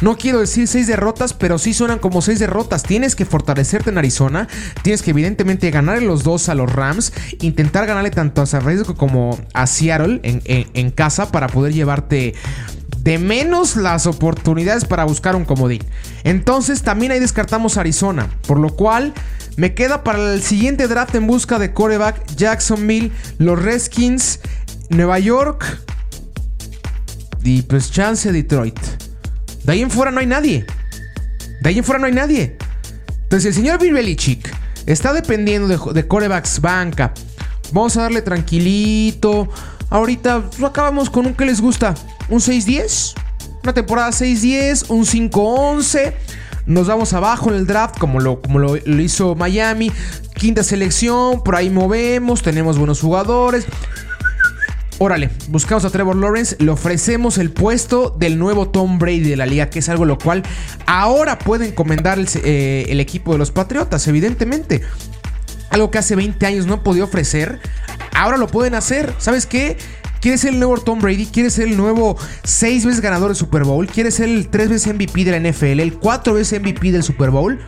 No 0.00 0.16
quiero 0.16 0.40
decir 0.40 0.66
seis 0.66 0.86
derrotas, 0.86 1.34
pero 1.34 1.58
sí 1.58 1.74
suenan 1.74 1.98
como 1.98 2.22
seis 2.22 2.38
derrotas. 2.38 2.82
Tienes 2.82 3.14
que 3.14 3.26
fortalecerte 3.26 3.90
en 3.90 3.98
Arizona. 3.98 4.48
Tienes 4.82 5.02
que 5.02 5.10
evidentemente 5.10 5.70
ganarle 5.70 6.06
los 6.06 6.22
dos 6.22 6.48
a 6.48 6.54
los 6.54 6.72
Rams. 6.72 7.12
Intentar 7.40 7.86
ganarle 7.86 8.10
tanto 8.10 8.40
a 8.40 8.46
San 8.46 8.62
Francisco 8.62 8.94
como 8.94 9.38
a 9.52 9.66
Seattle 9.66 10.20
en, 10.22 10.90
casa 10.90 11.30
para 11.30 11.46
poder 11.48 11.72
llevarte 11.72 12.34
de 12.98 13.18
menos 13.18 13.76
las 13.76 14.06
oportunidades 14.06 14.84
para 14.84 15.04
buscar 15.04 15.36
un 15.36 15.44
comodín. 15.44 15.82
Entonces 16.24 16.82
también 16.82 17.12
ahí 17.12 17.20
descartamos 17.20 17.76
Arizona. 17.76 18.28
Por 18.46 18.58
lo 18.58 18.74
cual 18.74 19.12
me 19.56 19.74
queda 19.74 20.02
para 20.02 20.34
el 20.34 20.42
siguiente 20.42 20.88
draft 20.88 21.14
en 21.14 21.26
busca 21.26 21.58
de 21.58 21.72
coreback 21.72 22.24
Jacksonville, 22.36 23.12
los 23.38 23.60
Redskins, 23.60 24.40
Nueva 24.88 25.18
York 25.18 25.64
y 27.42 27.62
pues 27.62 27.90
chance 27.90 28.32
Detroit. 28.32 28.78
De 29.64 29.72
ahí 29.72 29.82
en 29.82 29.90
fuera 29.90 30.10
no 30.10 30.20
hay 30.20 30.26
nadie. 30.26 30.66
De 31.60 31.68
ahí 31.68 31.78
en 31.78 31.84
fuera 31.84 31.98
no 31.98 32.06
hay 32.06 32.12
nadie. 32.12 32.56
Entonces 33.22 33.46
el 33.46 33.54
señor 33.54 33.78
Bill 33.78 34.18
está 34.86 35.12
dependiendo 35.12 35.92
de, 35.92 36.06
corebacks 36.08 36.60
banca. 36.60 37.12
Vamos 37.72 37.96
a 37.96 38.02
darle 38.02 38.22
tranquilito. 38.22 39.48
Ahorita 39.88 40.44
acabamos 40.64 41.10
con 41.10 41.26
un 41.26 41.34
que 41.34 41.44
les 41.44 41.60
gusta. 41.60 41.94
Un 42.28 42.40
6-10. 42.40 43.14
Una 43.62 43.72
temporada 43.72 44.10
6-10. 44.10 44.86
Un 44.88 45.04
5-11. 45.04 46.14
Nos 46.66 46.88
vamos 46.88 47.12
abajo 47.12 47.50
en 47.50 47.56
el 47.56 47.66
draft 47.66 47.98
como 47.98 48.20
lo, 48.20 48.40
como 48.40 48.58
lo 48.58 48.76
hizo 49.00 49.34
Miami. 49.34 49.92
Quinta 50.34 50.64
selección. 50.64 51.44
Por 51.44 51.54
ahí 51.54 51.70
movemos. 51.70 52.42
Tenemos 52.42 52.78
buenos 52.78 53.00
jugadores. 53.00 53.66
Órale, 55.02 55.30
buscamos 55.48 55.86
a 55.86 55.90
Trevor 55.90 56.14
Lawrence, 56.14 56.56
le 56.58 56.70
ofrecemos 56.70 57.38
el 57.38 57.50
puesto 57.50 58.14
del 58.18 58.38
nuevo 58.38 58.68
Tom 58.68 58.98
Brady 58.98 59.30
de 59.30 59.36
la 59.38 59.46
liga, 59.46 59.70
que 59.70 59.78
es 59.78 59.88
algo 59.88 60.04
lo 60.04 60.18
cual 60.18 60.42
ahora 60.84 61.38
puede 61.38 61.68
encomendar 61.68 62.18
el, 62.18 62.28
eh, 62.44 62.84
equipo 63.00 63.32
de 63.32 63.38
los 63.38 63.50
Patriotas, 63.50 64.06
evidentemente. 64.08 64.82
Algo 65.70 65.90
que 65.90 65.96
hace 65.96 66.16
20 66.16 66.44
años 66.44 66.66
no 66.66 66.82
podía 66.82 67.04
ofrecer, 67.04 67.60
ahora 68.14 68.36
lo 68.36 68.46
pueden 68.48 68.74
hacer. 68.74 69.14
¿Sabes 69.16 69.46
qué? 69.46 69.78
¿Quieres 70.20 70.42
ser 70.42 70.52
el 70.52 70.58
nuevo 70.58 70.76
Tom 70.76 71.00
Brady? 71.00 71.24
¿Quieres 71.24 71.54
ser 71.54 71.68
el 71.68 71.78
nuevo 71.78 72.18
6 72.44 72.84
veces 72.84 73.00
ganador 73.00 73.28
del 73.28 73.36
Super 73.36 73.64
Bowl? 73.64 73.86
¿Quieres 73.86 74.16
ser 74.16 74.28
el 74.28 74.48
3 74.48 74.68
veces 74.68 74.94
MVP 74.94 75.24
de 75.24 75.30
la 75.30 75.50
NFL? 75.50 75.80
¿El 75.80 75.94
4 75.94 76.34
veces 76.34 76.60
MVP 76.60 76.92
del 76.92 77.02
Super 77.02 77.30
Bowl? 77.30 77.58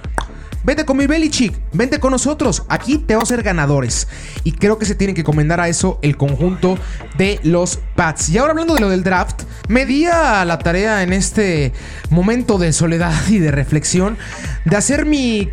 Vete 0.64 0.84
con 0.84 0.96
mi 0.96 1.06
Belichick, 1.06 1.60
vente 1.72 1.98
con 1.98 2.12
nosotros. 2.12 2.62
Aquí 2.68 2.98
te 2.98 3.14
vamos 3.14 3.30
a 3.30 3.34
ser 3.34 3.42
ganadores. 3.42 4.06
Y 4.44 4.52
creo 4.52 4.78
que 4.78 4.86
se 4.86 4.94
tiene 4.94 5.12
que 5.12 5.24
comendar 5.24 5.60
a 5.60 5.68
eso 5.68 5.98
el 6.02 6.16
conjunto 6.16 6.78
de 7.18 7.40
los 7.42 7.80
Pats. 7.96 8.28
Y 8.28 8.38
ahora 8.38 8.52
hablando 8.52 8.74
de 8.74 8.80
lo 8.80 8.88
del 8.88 9.02
draft, 9.02 9.42
me 9.68 9.86
di 9.86 10.06
a 10.06 10.44
la 10.44 10.58
tarea 10.58 11.02
en 11.02 11.12
este 11.12 11.72
momento 12.10 12.58
de 12.58 12.72
soledad 12.72 13.12
y 13.28 13.38
de 13.38 13.50
reflexión 13.50 14.16
de 14.64 14.76
hacer 14.76 15.04
mi. 15.04 15.50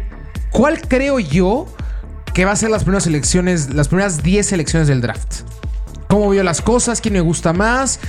¿Cuál 0.51 0.81
creo 0.87 1.19
yo 1.19 1.67
que 2.33 2.45
va 2.45 2.51
a 2.51 2.55
ser 2.55 2.69
las 2.69 2.83
primeras 2.83 3.07
elecciones, 3.07 3.73
las 3.73 3.87
primeras 3.87 4.21
10 4.21 4.45
selecciones 4.45 4.87
del 4.87 5.01
draft? 5.01 5.41
¿Cómo 6.07 6.29
veo 6.29 6.43
las 6.43 6.61
cosas? 6.61 7.01
¿Quién 7.01 7.13
me 7.15 7.21
gusta 7.21 7.53
más? 7.53 7.99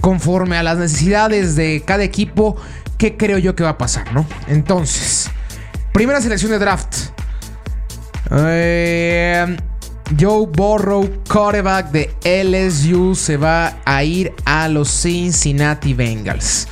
Conforme 0.00 0.56
a 0.56 0.62
las 0.62 0.78
necesidades 0.78 1.54
de 1.56 1.82
cada 1.86 2.04
equipo, 2.04 2.56
¿qué 2.96 3.16
creo 3.16 3.38
yo 3.38 3.54
que 3.54 3.64
va 3.64 3.70
a 3.70 3.78
pasar, 3.78 4.12
no? 4.14 4.26
Entonces. 4.46 5.30
Primera 5.92 6.20
selección 6.20 6.50
de 6.52 6.58
draft. 6.58 6.96
Eh, 8.30 9.56
Joe 10.18 10.46
Burrow, 10.46 11.22
quarterback 11.30 11.90
de 11.90 12.10
LSU, 12.24 13.14
se 13.14 13.36
va 13.36 13.78
a 13.84 14.04
ir 14.04 14.32
a 14.44 14.68
los 14.68 14.88
Cincinnati 14.88 15.92
Bengals. 15.92 16.68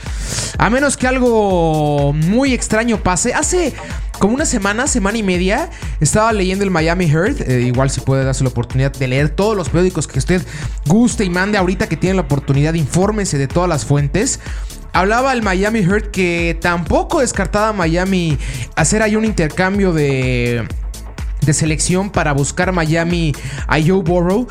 A 0.58 0.70
menos 0.70 0.96
que 0.96 1.06
algo 1.06 2.12
muy 2.12 2.54
extraño 2.54 3.02
pase. 3.02 3.34
Hace 3.34 3.74
como 4.18 4.34
una 4.34 4.46
semana, 4.46 4.86
semana 4.86 5.18
y 5.18 5.22
media, 5.22 5.70
estaba 6.00 6.32
leyendo 6.32 6.64
el 6.64 6.70
Miami 6.70 7.04
Herald. 7.04 7.42
Eh, 7.42 7.62
igual 7.62 7.90
si 7.90 8.00
puede 8.00 8.24
darse 8.24 8.42
la 8.42 8.50
oportunidad 8.50 8.92
de 8.92 9.08
leer 9.08 9.28
todos 9.28 9.56
los 9.56 9.68
periódicos 9.68 10.06
que 10.06 10.18
usted 10.18 10.42
guste 10.86 11.24
y 11.24 11.30
mande 11.30 11.58
ahorita 11.58 11.88
que 11.88 11.96
tiene 11.96 12.16
la 12.16 12.22
oportunidad, 12.22 12.74
infórmese 12.74 13.36
de 13.38 13.48
todas 13.48 13.68
las 13.68 13.84
fuentes. 13.84 14.40
Hablaba 14.96 15.34
el 15.34 15.42
Miami 15.42 15.82
Heart 15.82 16.10
que 16.10 16.56
tampoco 16.58 17.20
descartaba 17.20 17.74
Miami 17.74 18.38
hacer 18.76 19.02
ahí 19.02 19.14
un 19.14 19.26
intercambio 19.26 19.92
de, 19.92 20.66
de 21.42 21.52
selección 21.52 22.08
para 22.08 22.32
buscar 22.32 22.72
Miami 22.72 23.34
a 23.66 23.74
Joe 23.74 24.02
Burrow. 24.02 24.48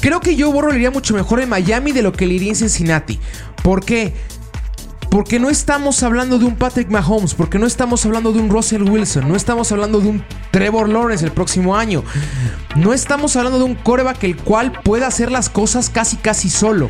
Creo 0.00 0.20
que 0.20 0.40
Joe 0.40 0.50
Burrow 0.50 0.70
le 0.70 0.76
iría 0.76 0.90
mucho 0.90 1.12
mejor 1.12 1.40
en 1.40 1.50
Miami 1.50 1.92
de 1.92 2.00
lo 2.00 2.14
que 2.14 2.26
le 2.26 2.32
iría 2.32 2.48
en 2.48 2.56
Cincinnati. 2.56 3.20
¿Por 3.62 3.84
qué? 3.84 4.14
Porque 5.10 5.38
no 5.38 5.50
estamos 5.50 6.02
hablando 6.02 6.38
de 6.38 6.46
un 6.46 6.56
Patrick 6.56 6.88
Mahomes, 6.88 7.34
porque 7.34 7.58
no 7.58 7.66
estamos 7.66 8.06
hablando 8.06 8.32
de 8.32 8.40
un 8.40 8.48
Russell 8.48 8.88
Wilson, 8.88 9.28
no 9.28 9.36
estamos 9.36 9.70
hablando 9.70 10.00
de 10.00 10.08
un 10.08 10.24
Trevor 10.50 10.88
Lawrence 10.88 11.26
el 11.26 11.32
próximo 11.32 11.76
año. 11.76 12.04
No 12.74 12.94
estamos 12.94 13.36
hablando 13.36 13.58
de 13.58 13.64
un 13.64 13.74
coreback 13.74 14.24
el 14.24 14.38
cual 14.38 14.72
pueda 14.82 15.08
hacer 15.08 15.30
las 15.30 15.50
cosas 15.50 15.90
casi 15.90 16.16
casi 16.16 16.48
solo. 16.48 16.88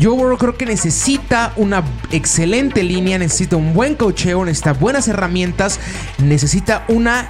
Joe 0.00 0.16
Burrow 0.16 0.38
creo 0.38 0.56
que 0.56 0.66
necesita 0.66 1.52
una 1.56 1.82
excelente 2.10 2.82
línea, 2.82 3.18
necesita 3.18 3.56
un 3.56 3.74
buen 3.74 3.94
cocheo, 3.94 4.44
necesita 4.44 4.72
buenas 4.72 5.08
herramientas, 5.08 5.80
necesita 6.18 6.84
una 6.88 7.28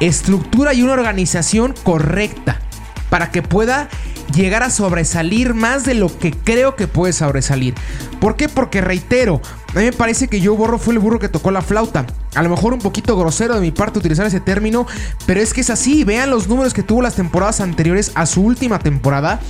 estructura 0.00 0.74
y 0.74 0.82
una 0.82 0.92
organización 0.92 1.74
correcta 1.82 2.60
para 3.08 3.30
que 3.30 3.42
pueda 3.42 3.88
llegar 4.34 4.62
a 4.62 4.70
sobresalir 4.70 5.54
más 5.54 5.84
de 5.84 5.94
lo 5.94 6.16
que 6.16 6.32
creo 6.32 6.76
que 6.76 6.86
puede 6.86 7.12
sobresalir. 7.12 7.74
¿Por 8.20 8.36
qué? 8.36 8.48
Porque 8.48 8.80
reitero, 8.80 9.40
a 9.74 9.78
mí 9.78 9.84
me 9.84 9.92
parece 9.92 10.28
que 10.28 10.44
Joe 10.44 10.56
Burrow 10.56 10.78
fue 10.78 10.94
el 10.94 11.00
burro 11.00 11.18
que 11.18 11.28
tocó 11.28 11.50
la 11.50 11.62
flauta. 11.62 12.06
A 12.34 12.42
lo 12.42 12.50
mejor 12.50 12.72
un 12.72 12.78
poquito 12.80 13.16
grosero 13.18 13.54
de 13.54 13.60
mi 13.60 13.72
parte 13.72 13.98
utilizar 13.98 14.26
ese 14.26 14.40
término, 14.40 14.86
pero 15.26 15.40
es 15.40 15.52
que 15.52 15.62
es 15.62 15.70
así. 15.70 16.04
Vean 16.04 16.30
los 16.30 16.48
números 16.48 16.74
que 16.74 16.82
tuvo 16.82 17.02
las 17.02 17.16
temporadas 17.16 17.60
anteriores 17.60 18.12
a 18.14 18.26
su 18.26 18.42
última 18.42 18.78
temporada. 18.78 19.40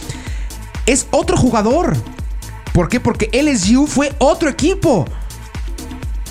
Es 0.87 1.07
otro 1.11 1.37
jugador. 1.37 1.97
¿Por 2.73 2.89
qué? 2.89 3.01
Porque 3.01 3.31
LSU 3.33 3.87
fue 3.87 4.13
otro 4.19 4.49
equipo. 4.49 5.07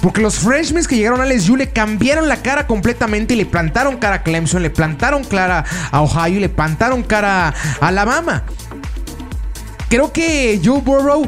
Porque 0.02 0.22
los 0.22 0.36
freshmen 0.36 0.86
que 0.86 0.96
llegaron 0.96 1.20
a 1.20 1.26
LSU 1.26 1.58
le 1.58 1.72
cambiaron 1.72 2.30
la 2.30 2.38
cara 2.38 2.68
completamente 2.68 3.34
y 3.34 3.38
le 3.38 3.46
plantaron 3.46 3.98
cara 3.98 4.18
a 4.18 4.24
Clemson, 4.24 4.62
le 4.62 4.70
plantaron 4.70 5.24
cara 5.26 5.66
a 5.92 6.02
Ohio 6.02 6.38
y 6.38 6.40
le 6.40 6.50
plantaron 6.50 7.04
cara 7.04 7.50
a 7.50 7.54
Alabama. 7.88 8.44
Creo 9.90 10.14
que 10.14 10.62
Joe 10.64 10.80
Burrow, 10.82 11.28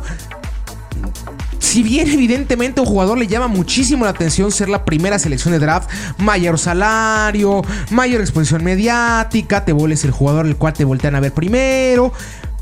si 1.59 1.83
bien 1.83 2.07
evidentemente 2.09 2.79
un 2.79 2.87
jugador 2.87 3.17
le 3.17 3.27
llama 3.27 3.47
muchísimo 3.47 4.05
la 4.05 4.11
atención 4.11 4.51
ser 4.51 4.69
la 4.69 4.85
primera 4.85 5.19
selección 5.19 5.51
de 5.51 5.59
draft, 5.59 5.89
mayor 6.17 6.57
salario, 6.57 7.63
mayor 7.89 8.21
exposición 8.21 8.63
mediática, 8.63 9.65
te 9.65 9.73
vuelves 9.73 10.05
el 10.05 10.11
jugador 10.11 10.45
el 10.45 10.55
cual 10.55 10.73
te 10.73 10.85
voltean 10.85 11.15
a 11.15 11.19
ver 11.19 11.33
primero. 11.33 12.13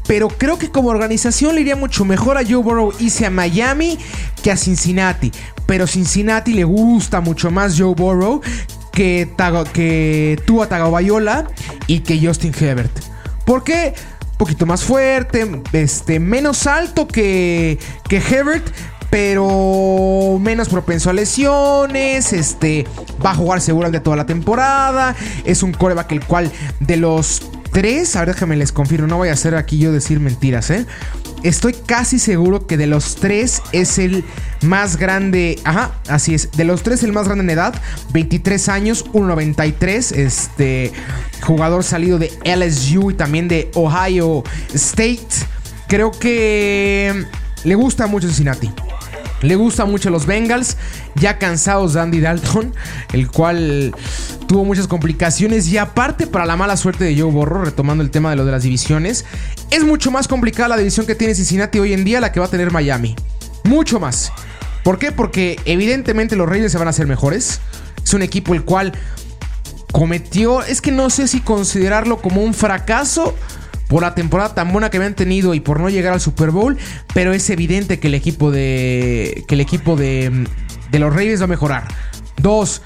Pero 0.10 0.28
creo 0.28 0.58
que 0.58 0.72
como 0.72 0.90
organización 0.90 1.54
le 1.54 1.62
iría 1.62 1.76
mucho 1.76 2.04
mejor 2.04 2.40
a 2.40 2.42
Joe 2.42 2.64
Burrow 2.64 2.92
irse 2.98 3.28
a 3.28 3.30
Miami 3.30 4.00
que 4.42 4.52
a 4.52 4.58
Cincinnati. 4.58 5.32
Pero 5.68 5.86
Cincinnati 5.86 6.52
le 6.52 6.64
gusta 6.64 7.22
mucho 7.22 7.52
más 7.52 7.76
Joe 7.78 7.94
Burrow 7.94 8.42
que, 8.92 9.30
que 9.72 10.42
Tua 10.48 10.68
y 11.86 12.00
que 12.00 12.26
Justin 12.26 12.56
Herbert. 12.60 12.92
¿Por 13.46 13.64
qué? 13.64 13.94
Un 14.32 14.38
poquito 14.40 14.66
más 14.66 14.84
fuerte, 14.84 15.62
este, 15.74 16.20
menos 16.20 16.66
alto 16.66 17.08
que, 17.08 17.78
que 18.08 18.18
Herbert, 18.18 18.66
pero 19.12 20.40
menos 20.42 20.70
propenso 20.70 21.12
a 21.12 21.14
lesiones, 21.14 22.34
este, 22.34 22.88
va 23.24 23.30
a 23.32 23.36
jugar 23.36 23.62
seguro 23.62 23.92
de 23.92 24.00
toda 24.00 24.16
la 24.16 24.26
temporada, 24.26 25.16
es 25.46 25.62
un 25.62 25.72
coreback 25.72 26.14
el 26.14 26.26
cual 26.26 26.52
de 26.80 26.98
los 26.98 27.44
tres, 27.72 28.16
a 28.16 28.20
ver 28.20 28.30
déjame 28.34 28.56
les 28.56 28.72
confirmo, 28.72 29.08
no 29.08 29.18
voy 29.18 29.30
a 29.30 29.34
hacer 29.34 29.56
aquí 29.56 29.78
yo 29.78 29.92
decir 29.92 30.20
mentiras, 30.20 30.70
¿eh? 30.70 30.86
Estoy 31.44 31.74
casi 31.74 32.20
seguro 32.20 32.68
que 32.68 32.76
de 32.76 32.86
los 32.86 33.16
tres 33.16 33.62
es 33.72 33.98
el 33.98 34.26
más 34.62 34.98
grande. 34.98 35.58
Ajá, 35.64 35.92
así 36.10 36.34
es. 36.34 36.52
De 36.52 36.66
los 36.66 36.84
tres, 36.84 37.02
el 37.04 37.14
más 37.14 37.28
grande 37.28 37.46
en 37.46 37.50
edad. 37.52 37.82
23 38.12 38.68
años, 38.68 39.06
1.93. 39.14 40.18
Este 40.18 40.92
jugador 41.42 41.86
salido 41.86 42.20
de 42.20 42.32
LSU 42.44 43.12
y 43.12 43.14
también 43.14 43.48
de 43.48 43.72
Ohio 43.74 44.44
State. 44.74 45.28
Creo 45.88 46.12
que 46.12 47.26
le 47.64 47.76
gusta 47.76 48.08
mucho 48.08 48.28
Cincinnati. 48.28 48.70
Le 49.42 49.56
gusta 49.56 49.86
mucho 49.86 50.10
los 50.10 50.26
Bengals, 50.26 50.78
ya 51.16 51.38
cansados 51.38 51.96
Andy 51.96 52.20
Dalton, 52.20 52.74
el 53.14 53.30
cual 53.30 53.96
tuvo 54.48 54.66
muchas 54.66 54.88
complicaciones 54.88 55.68
y 55.68 55.78
aparte 55.78 56.28
para 56.28 56.46
la 56.46 56.56
mala 56.56 56.76
suerte 56.76 57.06
de 57.06 57.20
Joe 57.20 57.32
Borro, 57.32 57.64
retomando 57.64 58.04
el 58.04 58.12
tema 58.12 58.30
de 58.32 58.36
lo 58.36 58.46
de 58.46 58.52
las 58.52 58.64
divisiones, 58.64 59.26
es 59.72 59.84
mucho 59.84 60.12
más 60.12 60.28
complicada 60.28 60.70
la 60.70 60.78
división 60.78 61.06
que 61.06 61.16
tiene 61.16 61.36
Cincinnati 61.36 61.80
hoy 61.80 61.94
en 61.94 62.04
día 62.04 62.20
la 62.20 62.32
que 62.32 62.40
va 62.40 62.48
a 62.48 62.50
tener 62.50 62.72
Miami. 62.72 63.16
Mucho 63.64 64.00
más. 64.00 64.32
¿Por 64.84 64.98
qué? 64.98 65.12
Porque 65.12 65.60
evidentemente 65.66 66.36
los 66.36 66.50
Reyes 66.50 66.72
se 66.72 66.78
van 66.78 66.88
a 66.88 66.92
hacer 66.92 67.08
mejores. 67.08 67.62
Es 68.04 68.14
un 68.14 68.22
equipo 68.22 68.54
el 68.54 68.64
cual 68.64 68.94
cometió, 69.92 70.64
es 70.64 70.82
que 70.82 70.92
no 70.92 71.10
sé 71.10 71.28
si 71.28 71.42
considerarlo 71.42 72.22
como 72.22 72.42
un 72.42 72.54
fracaso 72.54 73.36
por 73.90 74.04
la 74.04 74.14
temporada 74.14 74.54
tan 74.54 74.72
buena 74.72 74.90
que 74.90 74.98
habían 74.98 75.16
tenido 75.16 75.56
y 75.56 75.60
por 75.60 75.80
no 75.80 75.90
llegar 75.90 76.14
al 76.14 76.22
Super 76.22 76.52
Bowl, 76.52 76.78
pero 77.14 77.34
es 77.34 77.50
evidente 77.50 78.00
que 78.00 78.08
el 78.08 78.14
equipo 78.14 78.52
de 78.52 79.44
que 79.48 79.56
el 79.56 79.62
equipo 79.62 79.96
de, 79.96 80.48
de 80.92 81.00
los 81.00 81.10
Ravens 81.12 81.42
va 81.42 81.46
a 81.46 81.48
mejorar. 81.48 81.88
Dos, 82.38 82.84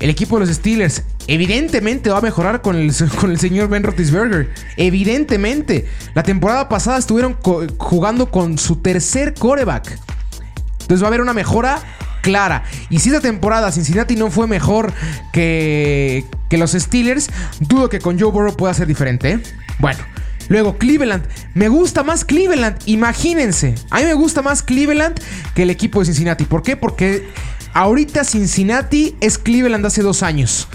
el 0.00 0.08
equipo 0.08 0.38
de 0.38 0.46
los 0.46 0.56
Steelers 0.56 1.02
evidentemente 1.26 2.08
va 2.08 2.18
a 2.18 2.22
mejorar 2.22 2.62
con 2.62 2.74
el, 2.74 2.90
con 3.20 3.30
el 3.30 3.38
señor 3.38 3.68
Ben 3.68 3.82
Roethlisberger. 3.82 4.50
Evidentemente. 4.78 5.86
La 6.14 6.22
temporada 6.22 6.70
pasada 6.70 6.96
estuvieron 6.96 7.36
jugando 7.76 8.30
con 8.30 8.56
su 8.56 8.76
tercer 8.76 9.34
coreback. 9.34 9.98
Entonces 10.80 11.02
va 11.02 11.06
a 11.06 11.08
haber 11.08 11.20
una 11.20 11.34
mejora 11.34 11.80
clara. 12.22 12.64
Y 12.88 13.00
si 13.00 13.10
esta 13.10 13.20
temporada 13.20 13.70
Cincinnati 13.72 14.16
no 14.16 14.30
fue 14.30 14.46
mejor 14.46 14.94
que, 15.34 16.24
que 16.48 16.56
los 16.56 16.72
Steelers, 16.72 17.28
dudo 17.60 17.90
que 17.90 17.98
con 17.98 18.18
Joe 18.18 18.32
Burrow 18.32 18.56
pueda 18.56 18.72
ser 18.72 18.86
diferente. 18.86 19.32
¿eh? 19.32 19.40
Bueno. 19.78 20.15
Luego 20.48 20.78
Cleveland. 20.78 21.26
Me 21.54 21.68
gusta 21.68 22.02
más 22.02 22.24
Cleveland. 22.24 22.78
Imagínense. 22.86 23.74
A 23.90 23.98
mí 23.98 24.04
me 24.04 24.14
gusta 24.14 24.42
más 24.42 24.62
Cleveland 24.62 25.20
que 25.54 25.62
el 25.62 25.70
equipo 25.70 26.00
de 26.00 26.06
Cincinnati. 26.06 26.44
¿Por 26.44 26.62
qué? 26.62 26.76
Porque 26.76 27.28
ahorita 27.74 28.24
Cincinnati 28.24 29.16
es 29.20 29.38
Cleveland 29.38 29.84
hace 29.86 30.02
dos 30.02 30.22
años. 30.22 30.68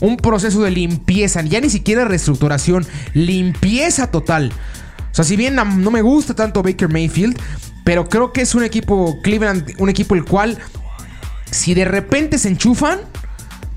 Un 0.00 0.16
proceso 0.16 0.62
de 0.62 0.70
limpieza. 0.70 1.42
Ya 1.42 1.60
ni 1.60 1.70
siquiera 1.70 2.04
reestructuración. 2.04 2.86
Limpieza 3.14 4.10
total. 4.10 4.52
O 5.10 5.14
sea, 5.14 5.24
si 5.24 5.36
bien 5.36 5.54
no 5.54 5.90
me 5.90 6.02
gusta 6.02 6.34
tanto 6.34 6.62
Baker 6.62 6.88
Mayfield. 6.88 7.38
Pero 7.84 8.08
creo 8.08 8.32
que 8.32 8.40
es 8.42 8.54
un 8.54 8.64
equipo 8.64 9.18
Cleveland. 9.22 9.74
Un 9.78 9.88
equipo 9.88 10.14
el 10.14 10.24
cual. 10.24 10.58
Si 11.50 11.74
de 11.74 11.84
repente 11.84 12.38
se 12.38 12.48
enchufan. 12.48 13.00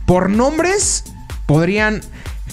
Por 0.05 0.29
nombres. 0.29 1.03
Podrían 1.45 2.01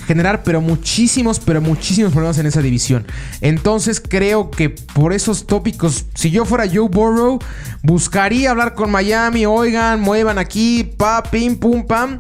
generar 0.07 0.43
pero 0.45 0.61
muchísimos, 0.61 1.41
pero 1.41 1.61
muchísimos 1.61 2.13
problemas 2.13 2.39
en 2.39 2.47
esa 2.47 2.63
división. 2.63 3.07
Entonces 3.41 4.01
creo 4.01 4.51
que 4.51 4.71
por 4.71 5.13
esos 5.13 5.47
tópicos, 5.47 6.07
si 6.15 6.31
yo 6.31 6.45
fuera 6.45 6.67
Joe 6.67 6.89
Burrow, 6.89 7.39
buscaría 7.83 8.51
hablar 8.51 8.75
con 8.75 8.91
Miami, 8.91 9.47
oigan, 9.47 10.01
muevan 10.01 10.39
aquí, 10.39 10.85
pa, 10.85 11.23
pim, 11.23 11.57
pum, 11.57 11.87
pam, 11.87 12.19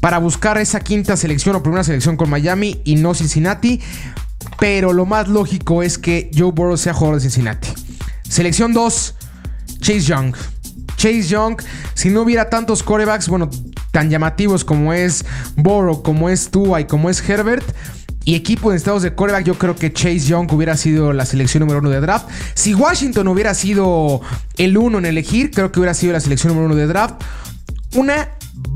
para 0.00 0.18
buscar 0.18 0.58
esa 0.58 0.80
quinta 0.80 1.16
selección 1.16 1.54
o 1.56 1.62
primera 1.62 1.84
selección 1.84 2.16
con 2.16 2.28
Miami 2.28 2.80
y 2.84 2.96
no 2.96 3.14
Cincinnati. 3.14 3.80
Pero 4.58 4.92
lo 4.92 5.06
más 5.06 5.28
lógico 5.28 5.82
es 5.82 5.98
que 5.98 6.30
Joe 6.36 6.52
Burrow 6.52 6.76
sea 6.76 6.92
jugador 6.92 7.16
de 7.16 7.22
Cincinnati. 7.22 7.68
Selección 8.28 8.72
2, 8.72 9.14
Chase 9.80 10.00
Young. 10.00 10.34
Chase 10.96 11.22
Young, 11.22 11.60
si 11.94 12.10
no 12.10 12.22
hubiera 12.22 12.48
tantos 12.48 12.82
corebacks, 12.82 13.28
bueno, 13.28 13.50
tan 13.92 14.10
llamativos 14.10 14.64
como 14.64 14.92
es 14.92 15.24
Burrow, 15.54 16.02
como 16.02 16.28
es 16.28 16.50
Tua 16.50 16.80
y 16.80 16.86
como 16.86 17.08
es 17.08 17.28
Herbert, 17.28 17.64
y 18.24 18.34
equipo 18.34 18.70
de 18.70 18.76
estados 18.76 19.02
de 19.02 19.14
coreback, 19.14 19.44
yo 19.44 19.58
creo 19.58 19.74
que 19.74 19.92
Chase 19.92 20.20
Young 20.20 20.52
hubiera 20.52 20.76
sido 20.76 21.12
la 21.12 21.26
selección 21.26 21.60
número 21.62 21.80
uno 21.80 21.90
de 21.90 22.00
draft. 22.00 22.28
Si 22.54 22.72
Washington 22.74 23.26
hubiera 23.28 23.52
sido 23.54 24.20
el 24.56 24.76
uno 24.78 24.98
en 24.98 25.06
elegir, 25.06 25.50
creo 25.50 25.72
que 25.72 25.80
hubiera 25.80 25.94
sido 25.94 26.12
la 26.12 26.20
selección 26.20 26.52
número 26.52 26.66
uno 26.66 26.76
de 26.76 26.86
draft. 26.86 27.16
Una 27.94 28.28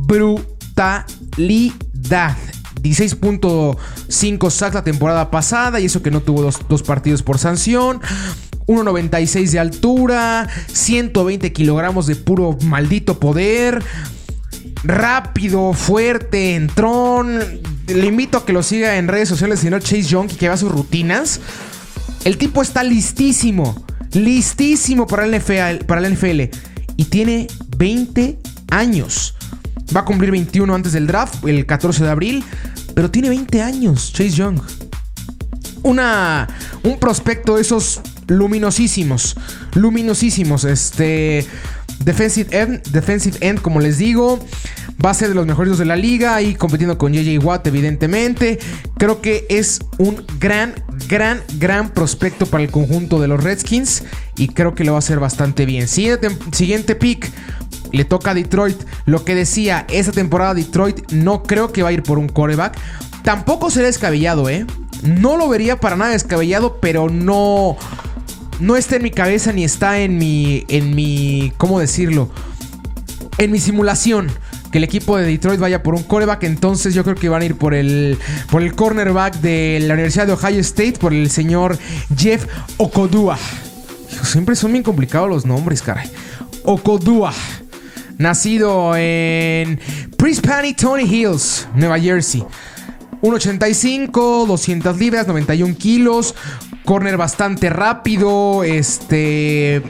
brutalidad. 0.07 1.07
16.5 2.83 4.51
sacks 4.51 4.75
la 4.75 4.85
temporada 4.85 5.31
pasada 5.31 5.81
y 5.81 5.87
eso 5.87 6.03
que 6.03 6.11
no 6.11 6.21
tuvo 6.21 6.43
dos, 6.43 6.61
dos 6.69 6.83
partidos 6.83 7.23
por 7.23 7.39
sanción. 7.39 8.01
1.96 8.67 9.51
de 9.51 9.59
altura, 9.61 10.49
120 10.73 11.53
kilogramos 11.53 12.09
de 12.09 12.17
puro 12.17 12.59
maldito 12.63 13.21
poder. 13.21 13.83
Rápido, 14.87 15.73
fuerte, 15.73 16.55
entrón. 16.55 17.41
Le 17.87 18.07
invito 18.07 18.39
a 18.39 18.47
que 18.47 18.53
lo 18.53 18.63
siga 18.63 18.97
en 18.97 19.09
redes 19.09 19.29
sociales, 19.29 19.61
señor 19.61 19.83
Chase 19.83 20.03
Young, 20.03 20.29
que 20.29 20.49
vea 20.49 20.57
sus 20.57 20.73
rutinas. 20.73 21.41
El 22.25 22.39
tipo 22.39 22.63
está 22.63 22.83
listísimo. 22.83 23.85
Listísimo 24.13 25.07
para 25.07 25.27
el 25.27 25.39
NFL. 25.39 25.85
Para 25.87 26.07
el 26.07 26.15
NFL 26.15 26.77
y 26.97 27.05
tiene 27.05 27.47
20 27.77 28.39
años. 28.71 29.35
Va 29.95 30.01
a 30.01 30.05
cumplir 30.05 30.31
21 30.31 30.75
antes 30.75 30.93
del 30.93 31.07
draft, 31.07 31.45
el 31.47 31.67
14 31.67 32.05
de 32.05 32.11
abril. 32.11 32.45
Pero 32.95 33.11
tiene 33.11 33.29
20 33.29 33.63
años, 33.63 34.13
Chase 34.13 34.31
Young. 34.31 34.61
Una, 35.83 36.49
un 36.83 36.99
prospecto 36.99 37.57
de 37.57 37.63
esos 37.63 38.01
luminosísimos. 38.27 39.37
Luminosísimos. 39.75 40.65
Este. 40.65 41.47
Defensive 42.05 42.57
end, 42.57 42.83
defensive 42.91 43.39
end, 43.41 43.61
como 43.61 43.81
les 43.81 43.99
digo, 43.99 44.39
va 45.05 45.11
a 45.11 45.15
ser 45.15 45.29
de 45.29 45.35
los 45.35 45.47
mejores 45.47 45.79
de 45.79 45.85
la 45.85 45.97
liga 45.97 46.41
y 46.43 46.55
compitiendo 46.55 46.99
con 46.99 47.13
JJ 47.13 47.39
Watt, 47.45 47.67
evidentemente. 47.67 48.59
Creo 48.97 49.21
que 49.21 49.47
es 49.49 49.81
un 49.99 50.25
gran, 50.39 50.75
gran, 51.09 51.43
gran 51.59 51.91
prospecto 51.91 52.47
para 52.47 52.63
el 52.63 52.71
conjunto 52.71 53.21
de 53.21 53.29
los 53.29 53.43
Redskins 53.43 54.05
y 54.37 54.49
creo 54.49 54.75
que 54.75 54.85
lo 54.85 54.93
va 54.93 54.99
a 54.99 55.01
hacer 55.01 55.19
bastante 55.19 55.67
bien. 55.67 55.89
Siguiente, 55.89 56.29
siguiente 56.53 56.95
pick. 56.95 57.31
Le 57.93 58.05
toca 58.05 58.33
a 58.33 58.35
Detroit. 58.35 58.77
Lo 59.05 59.25
que 59.25 59.35
decía, 59.35 59.87
esta 59.89 60.13
temporada 60.13 60.55
Detroit 60.55 61.13
no 61.13 61.43
creo 61.43 61.73
que 61.73 61.83
va 61.83 61.91
a 61.91 61.93
ir 61.93 62.03
por 62.03 62.19
un 62.19 62.29
coreback. 62.29 62.77
Tampoco 63.23 63.71
será 63.71 63.87
descabellado, 63.87 64.49
¿eh? 64.49 64.67
No 65.03 65.37
lo 65.37 65.49
vería 65.49 65.79
para 65.79 65.97
nada 65.97 66.13
descabellado, 66.13 66.79
pero 66.81 67.09
no 67.09 67.77
no 68.61 68.77
está 68.77 68.97
en 68.97 69.03
mi 69.03 69.11
cabeza 69.11 69.53
ni 69.53 69.65
está 69.65 69.99
en 70.01 70.19
mi, 70.19 70.65
en 70.69 70.95
mi, 70.95 71.53
¿cómo 71.57 71.79
decirlo? 71.81 72.31
En 73.39 73.51
mi 73.51 73.59
simulación 73.59 74.31
que 74.71 74.79
el 74.79 74.85
equipo 74.85 75.17
de 75.17 75.27
Detroit 75.27 75.61
vaya 75.61 75.83
por 75.83 75.95
un 75.95 76.03
coreback, 76.03 76.45
entonces 76.45 76.95
yo 76.95 77.05
creo 77.05 77.17
que 77.17 77.29
van 77.29 77.43
a 77.43 77.45
ir 77.45 77.57
por 77.57 77.75
el, 77.75 78.19
por 78.51 78.63
el 78.63 78.75
cornerback 78.75 79.41
de 79.41 79.79
la 79.83 79.95
Universidad 79.95 80.27
de 80.27 80.33
Ohio 80.33 80.61
State, 80.61 80.95
por 80.95 81.13
el 81.13 81.31
señor 81.31 81.79
Jeff 82.17 82.47
Okodua. 82.77 83.39
Siempre 84.23 84.57
son 84.57 84.73
bien 84.73 84.83
complicados 84.83 85.29
los 85.29 85.47
nombres, 85.47 85.83
caray. 85.83 86.11
Okodua. 86.65 87.33
Nacido 88.19 88.97
en 88.97 89.79
Prispani 90.17 90.73
Tony 90.73 91.03
Hills, 91.03 91.69
Nueva 91.75 92.01
Jersey. 92.01 92.43
1.85, 93.23 94.47
200 94.47 94.99
libras, 94.99 95.27
91 95.27 95.77
kilos, 95.77 96.35
corner 96.87 97.19
bastante 97.19 97.69
rápido, 97.69 98.65
este... 98.65 99.83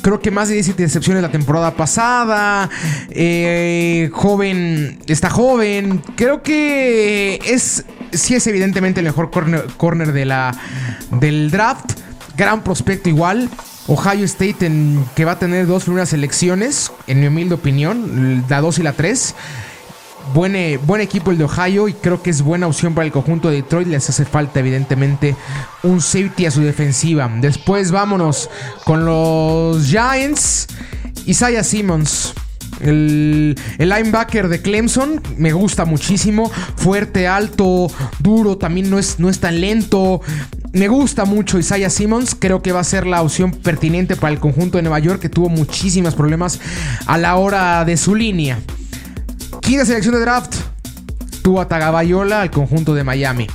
Creo 0.00 0.20
que 0.20 0.30
más 0.30 0.48
de 0.48 0.54
10 0.54 0.68
intercepciones 0.68 1.22
la 1.22 1.30
temporada 1.30 1.72
pasada. 1.72 2.70
Eh, 3.10 4.08
joven, 4.12 5.00
está 5.06 5.28
joven. 5.28 6.00
Creo 6.14 6.40
que 6.42 7.40
es, 7.44 7.84
sí 8.12 8.36
es 8.36 8.46
evidentemente 8.46 9.00
el 9.00 9.06
mejor 9.06 9.30
corner, 9.30 9.66
corner 9.76 10.12
de 10.12 10.24
la, 10.24 10.56
del 11.10 11.50
draft. 11.50 11.98
Gran 12.36 12.62
prospecto 12.62 13.08
igual. 13.08 13.50
Ohio 13.88 14.24
State 14.24 14.66
en, 14.66 15.04
que 15.16 15.24
va 15.24 15.32
a 15.32 15.38
tener 15.38 15.66
dos 15.66 15.84
primeras 15.84 16.12
elecciones, 16.12 16.92
en 17.06 17.20
mi 17.20 17.26
humilde 17.26 17.56
opinión, 17.56 18.44
la 18.48 18.60
2 18.60 18.78
y 18.78 18.82
la 18.84 18.92
3. 18.92 19.34
Buen, 20.34 20.56
eh, 20.56 20.78
buen, 20.84 21.00
equipo 21.00 21.30
el 21.30 21.38
de 21.38 21.44
Ohio 21.44 21.88
y 21.88 21.94
creo 21.94 22.22
que 22.22 22.30
es 22.30 22.42
buena 22.42 22.66
opción 22.66 22.94
para 22.94 23.06
el 23.06 23.12
conjunto 23.12 23.48
de 23.48 23.56
Detroit. 23.56 23.88
Les 23.88 24.08
hace 24.08 24.24
falta 24.24 24.60
evidentemente 24.60 25.34
un 25.82 26.00
safety 26.00 26.46
a 26.46 26.50
su 26.50 26.60
defensiva. 26.60 27.30
Después 27.40 27.90
vámonos 27.90 28.50
con 28.84 29.04
los 29.04 29.86
Giants. 29.86 30.68
Isaiah 31.26 31.64
Simmons. 31.64 32.34
El, 32.80 33.56
linebacker 33.78 34.48
de 34.48 34.60
Clemson 34.62 35.20
me 35.36 35.52
gusta 35.52 35.84
muchísimo. 35.84 36.50
Fuerte, 36.76 37.26
alto, 37.26 37.90
duro, 38.18 38.58
también 38.58 38.90
no 38.90 38.98
es, 38.98 39.18
no 39.18 39.28
es 39.28 39.40
tan 39.40 39.60
lento. 39.60 40.20
Me 40.72 40.88
gusta 40.88 41.24
mucho 41.24 41.58
Isaiah 41.58 41.90
Simmons. 41.90 42.36
Creo 42.38 42.62
que 42.62 42.72
va 42.72 42.80
a 42.80 42.84
ser 42.84 43.06
la 43.06 43.22
opción 43.22 43.52
pertinente 43.52 44.16
para 44.16 44.32
el 44.32 44.40
conjunto 44.40 44.78
de 44.78 44.82
Nueva 44.82 44.98
York 44.98 45.20
que 45.20 45.28
tuvo 45.28 45.48
muchísimos 45.48 46.14
problemas 46.14 46.60
a 47.06 47.18
la 47.18 47.36
hora 47.36 47.84
de 47.84 47.96
su 47.96 48.14
línea. 48.14 48.58
Quinta 49.68 49.84
selección 49.84 50.14
de 50.14 50.20
draft. 50.20 50.54
Tua 51.42 51.68
Tagabayola 51.68 52.40
al 52.40 52.50
conjunto 52.50 52.94
de 52.94 53.04
Miami. 53.04 53.48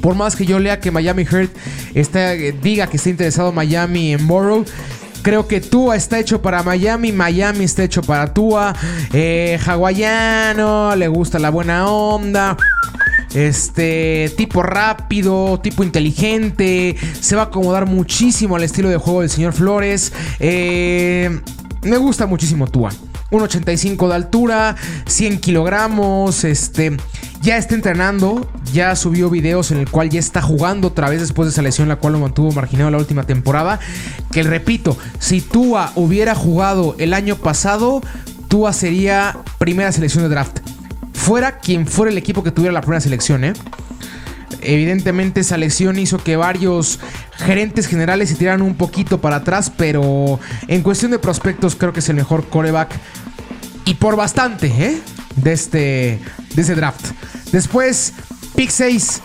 Por 0.00 0.14
más 0.14 0.36
que 0.36 0.46
yo 0.46 0.60
lea 0.60 0.78
que 0.78 0.92
Miami 0.92 1.24
Heart 1.24 1.50
está, 1.92 2.34
diga 2.34 2.86
que 2.86 2.98
está 2.98 3.10
interesado 3.10 3.50
Miami 3.50 4.12
en 4.12 4.28
Borough, 4.28 4.64
Creo 5.22 5.48
que 5.48 5.60
Tua 5.60 5.96
está 5.96 6.20
hecho 6.20 6.40
para 6.40 6.62
Miami, 6.62 7.10
Miami 7.10 7.64
está 7.64 7.82
hecho 7.82 8.00
para 8.02 8.32
Tua. 8.32 8.76
Eh, 9.12 9.58
hawaiano, 9.66 10.94
le 10.94 11.08
gusta 11.08 11.40
la 11.40 11.50
buena 11.50 11.88
onda. 11.88 12.56
Este 13.34 14.32
tipo 14.36 14.62
rápido, 14.62 15.58
tipo 15.58 15.82
inteligente. 15.82 16.94
Se 17.20 17.34
va 17.34 17.42
a 17.42 17.44
acomodar 17.46 17.86
muchísimo 17.86 18.54
al 18.54 18.62
estilo 18.62 18.88
de 18.88 18.98
juego 18.98 19.22
del 19.22 19.30
señor 19.30 19.52
Flores. 19.52 20.12
Eh, 20.38 21.40
me 21.82 21.96
gusta 21.96 22.26
muchísimo 22.26 22.68
Tua. 22.68 22.92
1.85 23.30 24.08
de 24.08 24.14
altura, 24.14 24.76
100 25.06 25.40
kilogramos, 25.40 26.44
este, 26.44 26.96
ya 27.40 27.56
está 27.56 27.74
entrenando, 27.74 28.50
ya 28.72 28.96
subió 28.96 29.30
videos 29.30 29.70
en 29.70 29.78
el 29.78 29.90
cual 29.90 30.10
ya 30.10 30.20
está 30.20 30.40
jugando 30.40 30.88
otra 30.88 31.10
vez 31.10 31.20
después 31.20 31.46
de 31.46 31.50
esa 31.52 31.62
lesión 31.62 31.88
la 31.88 31.96
cual 31.96 32.14
lo 32.14 32.20
mantuvo 32.20 32.52
marginado 32.52 32.90
la 32.90 32.98
última 32.98 33.24
temporada, 33.24 33.80
que 34.32 34.42
repito, 34.42 34.96
si 35.18 35.40
Tua 35.40 35.92
hubiera 35.94 36.34
jugado 36.34 36.96
el 36.98 37.12
año 37.12 37.36
pasado, 37.36 38.00
Tua 38.48 38.72
sería 38.72 39.38
primera 39.58 39.92
selección 39.92 40.24
de 40.24 40.30
draft. 40.30 40.58
Fuera 41.12 41.58
quien 41.58 41.86
fuera 41.86 42.12
el 42.12 42.18
equipo 42.18 42.42
que 42.42 42.50
tuviera 42.50 42.72
la 42.72 42.80
primera 42.80 43.00
selección, 43.00 43.44
¿eh? 43.44 43.52
Evidentemente 44.64 45.40
esa 45.40 45.56
lesión 45.56 45.98
hizo 45.98 46.18
que 46.18 46.36
varios 46.36 46.98
gerentes 47.36 47.86
generales 47.86 48.30
se 48.30 48.36
tiraran 48.36 48.62
un 48.62 48.74
poquito 48.74 49.20
para 49.20 49.36
atrás, 49.36 49.70
pero 49.76 50.40
en 50.68 50.82
cuestión 50.82 51.10
de 51.10 51.18
prospectos 51.18 51.76
creo 51.76 51.92
que 51.92 52.00
es 52.00 52.08
el 52.08 52.16
mejor 52.16 52.48
coreback 52.48 52.90
y 53.84 53.94
por 53.94 54.16
bastante, 54.16 54.66
¿eh? 54.66 54.98
De 55.36 55.52
este, 55.52 56.18
de 56.54 56.62
ese 56.62 56.74
draft. 56.74 57.06
Después, 57.52 58.14
pick 58.54 58.70
6. 58.70 59.22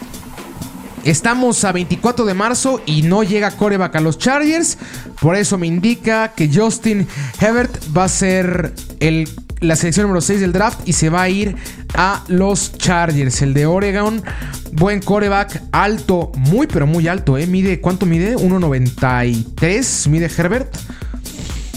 Estamos 1.05 1.63
a 1.63 1.71
24 1.71 2.25
de 2.25 2.33
marzo 2.33 2.81
y 2.85 3.03
no 3.03 3.23
llega 3.23 3.51
coreback 3.51 3.95
a 3.95 4.01
los 4.01 4.17
Chargers. 4.17 4.77
Por 5.21 5.35
eso 5.35 5.57
me 5.57 5.65
indica 5.65 6.33
que 6.33 6.49
Justin 6.53 7.07
Hebert 7.39 7.73
va 7.95 8.03
a 8.03 8.09
ser 8.09 8.73
el, 8.99 9.29
la 9.61 9.75
selección 9.75 10.03
número 10.03 10.21
6 10.21 10.41
del 10.41 10.53
draft 10.53 10.87
y 10.87 10.93
se 10.93 11.09
va 11.09 11.23
a 11.23 11.29
ir 11.29 11.55
a 11.93 12.23
los 12.27 12.73
Chargers. 12.77 13.41
El 13.41 13.53
de 13.53 13.65
Oregon. 13.65 14.23
Buen 14.71 15.01
coreback, 15.01 15.63
alto, 15.71 16.31
muy 16.35 16.67
pero 16.67 16.85
muy 16.85 17.07
alto, 17.07 17.37
¿eh? 17.37 17.47
Mide, 17.47 17.81
¿cuánto 17.81 18.05
mide? 18.05 18.35
1.93 18.37 20.07
mide 20.09 20.29
Herbert. 20.37 20.75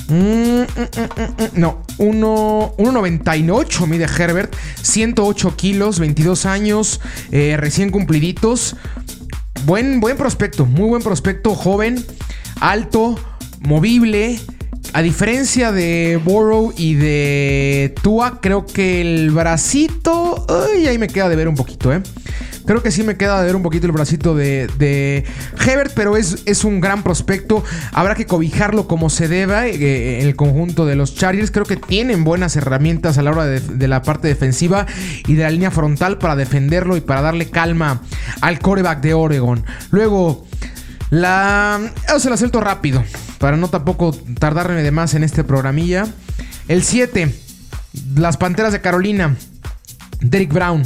Mm, 0.09 0.15
mm, 0.15 0.65
mm, 0.65 1.49
no, 1.55 1.83
1.98 1.97 3.87
mide 3.87 4.05
Herbert, 4.05 4.55
108 4.83 5.57
kilos, 5.57 5.99
22 6.01 6.45
años, 6.45 7.01
eh, 7.31 7.57
recién 7.59 7.91
cumpliditos. 7.91 8.77
Buen, 9.65 10.01
buen 10.01 10.17
prospecto, 10.17 10.67
muy 10.67 10.89
buen 10.89 11.03
prospecto, 11.03 11.55
joven, 11.55 12.05
alto, 12.61 13.19
movible. 13.61 14.39
A 14.95 15.01
diferencia 15.01 15.73
de 15.73 16.21
Borrow 16.23 16.75
y 16.77 16.95
de 16.95 17.95
Tua, 18.03 18.41
creo 18.43 18.67
que 18.67 19.01
el 19.01 19.31
bracito. 19.31 20.45
Ay, 20.49 20.87
ahí 20.87 20.99
me 20.99 21.09
queda 21.09 21.31
de 21.31 21.37
ver 21.37 21.49
un 21.49 21.55
poquito, 21.55 21.93
¿eh? 21.95 22.03
Creo 22.67 22.83
que 22.83 22.91
sí 22.91 23.03
me 23.03 23.17
queda 23.17 23.41
de 23.41 23.47
ver 23.47 23.57
un 23.57 23.63
poquito 23.63 23.87
el 23.87 23.93
bracito 23.93 24.35
de, 24.35 25.25
Hebert, 25.67 25.93
pero 25.95 26.17
es, 26.17 26.43
es, 26.47 26.65
un 26.65 26.81
gran 26.81 27.03
prospecto. 27.03 27.65
Habrá 27.93 28.15
que 28.15 28.27
cobijarlo 28.27 28.87
como 28.87 29.11
se 29.11 29.29
deba 29.29 29.67
eh, 29.67 30.21
en 30.21 30.27
el 30.27 30.37
conjunto 30.37 30.87
de 30.87 30.95
los 30.95 31.15
Chargers. 31.15 31.51
Creo 31.51 31.65
que 31.65 31.77
tienen 31.77 32.23
buenas 32.23 32.55
herramientas 32.57 33.19
a 33.19 33.23
la 33.23 33.31
hora 33.31 33.47
de, 33.47 33.89
la 33.89 34.03
parte 34.03 34.29
defensiva 34.29 34.87
y 35.27 35.35
de 35.35 35.43
la 35.43 35.51
línea 35.51 35.71
frontal 35.71 36.19
para 36.19 36.37
defenderlo 36.37 36.97
y 36.97 37.01
para 37.01 37.23
darle 37.23 37.49
calma 37.51 38.03
al 38.43 38.59
coreback 38.59 39.01
de 39.01 39.15
Oregon. 39.15 39.65
Luego, 39.91 40.47
la. 41.11 41.81
se 42.19 42.31
la 42.31 42.37
suelto 42.37 42.61
rápido. 42.61 43.03
Para 43.43 43.59
no 43.59 43.69
tampoco 43.69 44.13
tardarme 44.39 44.83
de 44.83 44.91
más 44.93 45.13
en 45.13 45.25
este 45.25 45.45
programilla. 45.45 46.07
El 46.69 46.83
7. 46.83 47.35
Las 48.15 48.39
Panteras 48.39 48.73
de 48.73 48.81
Carolina. 48.81 49.37
Derek 50.21 50.53
Brown 50.53 50.85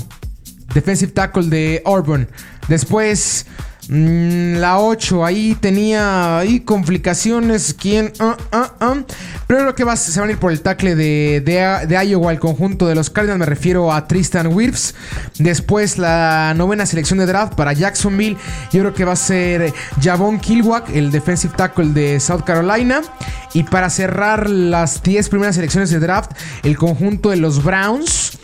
defensive 0.77 1.13
tackle 1.13 1.49
de 1.49 1.83
Auburn. 1.85 2.29
Después, 2.69 3.47
la 3.89 4.81
8, 4.81 5.25
ahí 5.25 5.57
tenía 5.61 6.39
ahí 6.39 6.61
complicaciones. 6.61 7.75
¿Quién? 7.75 8.13
Ah, 8.19 8.37
ah, 8.51 8.73
ah. 8.81 8.97
Pero 9.47 9.75
que 9.75 9.85
va, 9.85 9.97
se 9.97 10.19
van 10.19 10.29
a 10.29 10.33
ir 10.33 10.39
por 10.39 10.51
el 10.51 10.61
tackle 10.61 10.97
de, 10.97 11.41
de, 11.87 12.05
Iowa, 12.07 12.33
el 12.33 12.41
conjunto 12.41 12.87
de 12.87 12.95
los 12.97 13.11
Cardinals. 13.11 13.39
Me 13.39 13.47
refiero 13.47 13.93
a 13.93 14.09
Tristan 14.09 14.49
Wirfs. 14.49 14.95
Después, 15.39 15.99
la 15.99 16.53
novena 16.57 16.85
selección 16.85 17.19
de 17.21 17.27
draft 17.27 17.55
para 17.55 17.73
Jacksonville. 17.73 18.37
Yo 18.73 18.81
creo 18.81 18.95
que 18.95 19.05
va 19.05 19.13
a 19.13 19.17
ser 19.17 19.73
Javon 20.03 20.41
Kilwack, 20.41 20.91
el 20.91 21.13
defensive 21.13 21.55
tackle 21.57 21.93
de 21.93 22.19
South 22.19 22.43
Carolina. 22.45 23.03
Y 23.55 23.63
para 23.63 23.89
cerrar 23.89 24.51
las 24.51 25.03
10 25.03 25.29
primeras 25.29 25.55
selecciones 25.55 25.91
de 25.91 26.01
draft, 26.01 26.33
el 26.65 26.77
conjunto 26.77 27.31
de 27.31 27.37
los 27.37 27.63
Browns. 27.63 28.39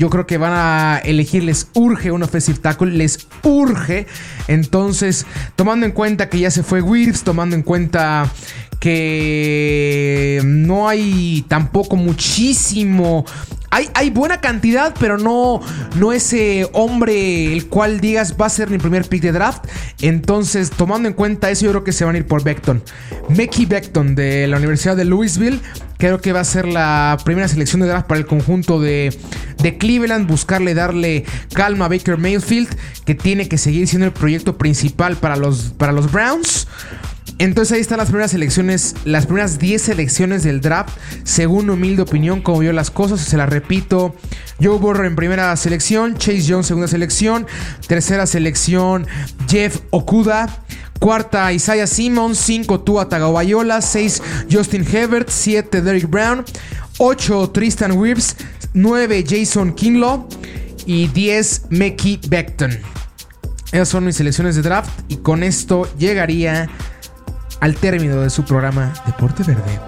Yo 0.00 0.08
creo 0.08 0.26
que 0.26 0.38
van 0.38 0.54
a 0.54 0.98
elegir, 1.04 1.44
les 1.44 1.68
urge 1.74 2.10
un 2.10 2.22
offensive 2.22 2.58
tackle, 2.58 2.90
les 2.90 3.28
urge. 3.42 4.06
Entonces, 4.48 5.26
tomando 5.56 5.84
en 5.84 5.92
cuenta 5.92 6.30
que 6.30 6.38
ya 6.38 6.50
se 6.50 6.62
fue 6.62 6.80
Wirfs, 6.80 7.22
tomando 7.22 7.54
en 7.54 7.60
cuenta 7.60 8.32
que 8.78 10.40
no 10.42 10.88
hay 10.88 11.44
tampoco 11.48 11.96
muchísimo 11.96 13.26
hay, 13.70 14.10
buena 14.10 14.40
cantidad, 14.40 14.94
pero 14.98 15.16
no, 15.16 15.60
no 15.96 16.12
ese 16.12 16.68
hombre 16.72 17.52
el 17.52 17.66
cual 17.66 18.00
digas 18.00 18.34
va 18.40 18.46
a 18.46 18.50
ser 18.50 18.68
mi 18.68 18.78
primer 18.78 19.08
pick 19.08 19.22
de 19.22 19.32
draft. 19.32 19.64
Entonces, 20.00 20.70
tomando 20.70 21.08
en 21.08 21.14
cuenta 21.14 21.50
eso, 21.50 21.66
yo 21.66 21.70
creo 21.70 21.84
que 21.84 21.92
se 21.92 22.04
van 22.04 22.16
a 22.16 22.18
ir 22.18 22.26
por 22.26 22.42
Beckton. 22.42 22.82
Mickey 23.28 23.66
Beckton 23.66 24.14
de 24.14 24.48
la 24.48 24.56
Universidad 24.56 24.96
de 24.96 25.04
Louisville. 25.04 25.60
Creo 25.98 26.20
que 26.20 26.32
va 26.32 26.40
a 26.40 26.44
ser 26.44 26.66
la 26.66 27.18
primera 27.24 27.46
selección 27.46 27.82
de 27.82 27.86
draft 27.86 28.06
para 28.06 28.18
el 28.18 28.26
conjunto 28.26 28.80
de, 28.80 29.16
de 29.62 29.78
Cleveland. 29.78 30.26
Buscarle 30.26 30.74
darle 30.74 31.24
calma 31.54 31.84
a 31.84 31.88
Baker 31.88 32.16
Mayfield, 32.16 32.68
que 33.04 33.14
tiene 33.14 33.48
que 33.48 33.58
seguir 33.58 33.86
siendo 33.86 34.06
el 34.06 34.12
proyecto 34.12 34.58
principal 34.58 35.16
para 35.16 35.36
los, 35.36 35.74
para 35.76 35.92
los 35.92 36.10
Browns. 36.10 36.66
Entonces 37.40 37.72
ahí 37.72 37.80
están 37.80 37.96
las 37.96 38.08
primeras 38.08 38.32
selecciones, 38.32 38.94
las 39.06 39.24
primeras 39.24 39.58
10 39.58 39.80
selecciones 39.80 40.42
del 40.42 40.60
draft, 40.60 40.94
según 41.24 41.70
humilde 41.70 42.02
opinión, 42.02 42.42
como 42.42 42.58
vio 42.58 42.70
las 42.74 42.90
cosas, 42.90 43.18
se 43.22 43.38
las 43.38 43.48
repito. 43.48 44.14
Joe 44.62 44.76
Burrow 44.76 45.06
en 45.06 45.16
primera 45.16 45.56
selección, 45.56 46.18
Chase 46.18 46.44
Jones 46.46 46.66
segunda 46.66 46.86
selección, 46.86 47.46
tercera 47.86 48.26
selección 48.26 49.06
Jeff 49.48 49.78
Okuda, 49.88 50.64
cuarta 50.98 51.50
Isaiah 51.50 51.86
Simmons, 51.86 52.36
5 52.40 52.80
Tua 52.80 53.08
Tagovailoa, 53.08 53.80
6 53.80 54.22
Justin 54.52 54.86
Herbert, 54.86 55.30
7 55.30 55.80
Derrick 55.80 56.10
Brown, 56.10 56.44
8 56.98 57.52
Tristan 57.54 57.92
Wirfs, 57.92 58.36
9 58.74 59.24
Jason 59.26 59.72
Kinlaw 59.72 60.28
y 60.84 61.06
10 61.06 61.68
Mickey 61.70 62.20
Beckton. 62.28 62.78
Esas 63.72 63.88
son 63.88 64.04
mis 64.04 64.16
selecciones 64.16 64.56
de 64.56 64.62
draft 64.62 64.90
y 65.08 65.16
con 65.16 65.42
esto 65.42 65.88
llegaría 65.96 66.68
al 67.60 67.76
término 67.76 68.20
de 68.20 68.30
su 68.30 68.44
programa 68.44 68.92
Deporte 69.06 69.42
Verde. 69.42 69.78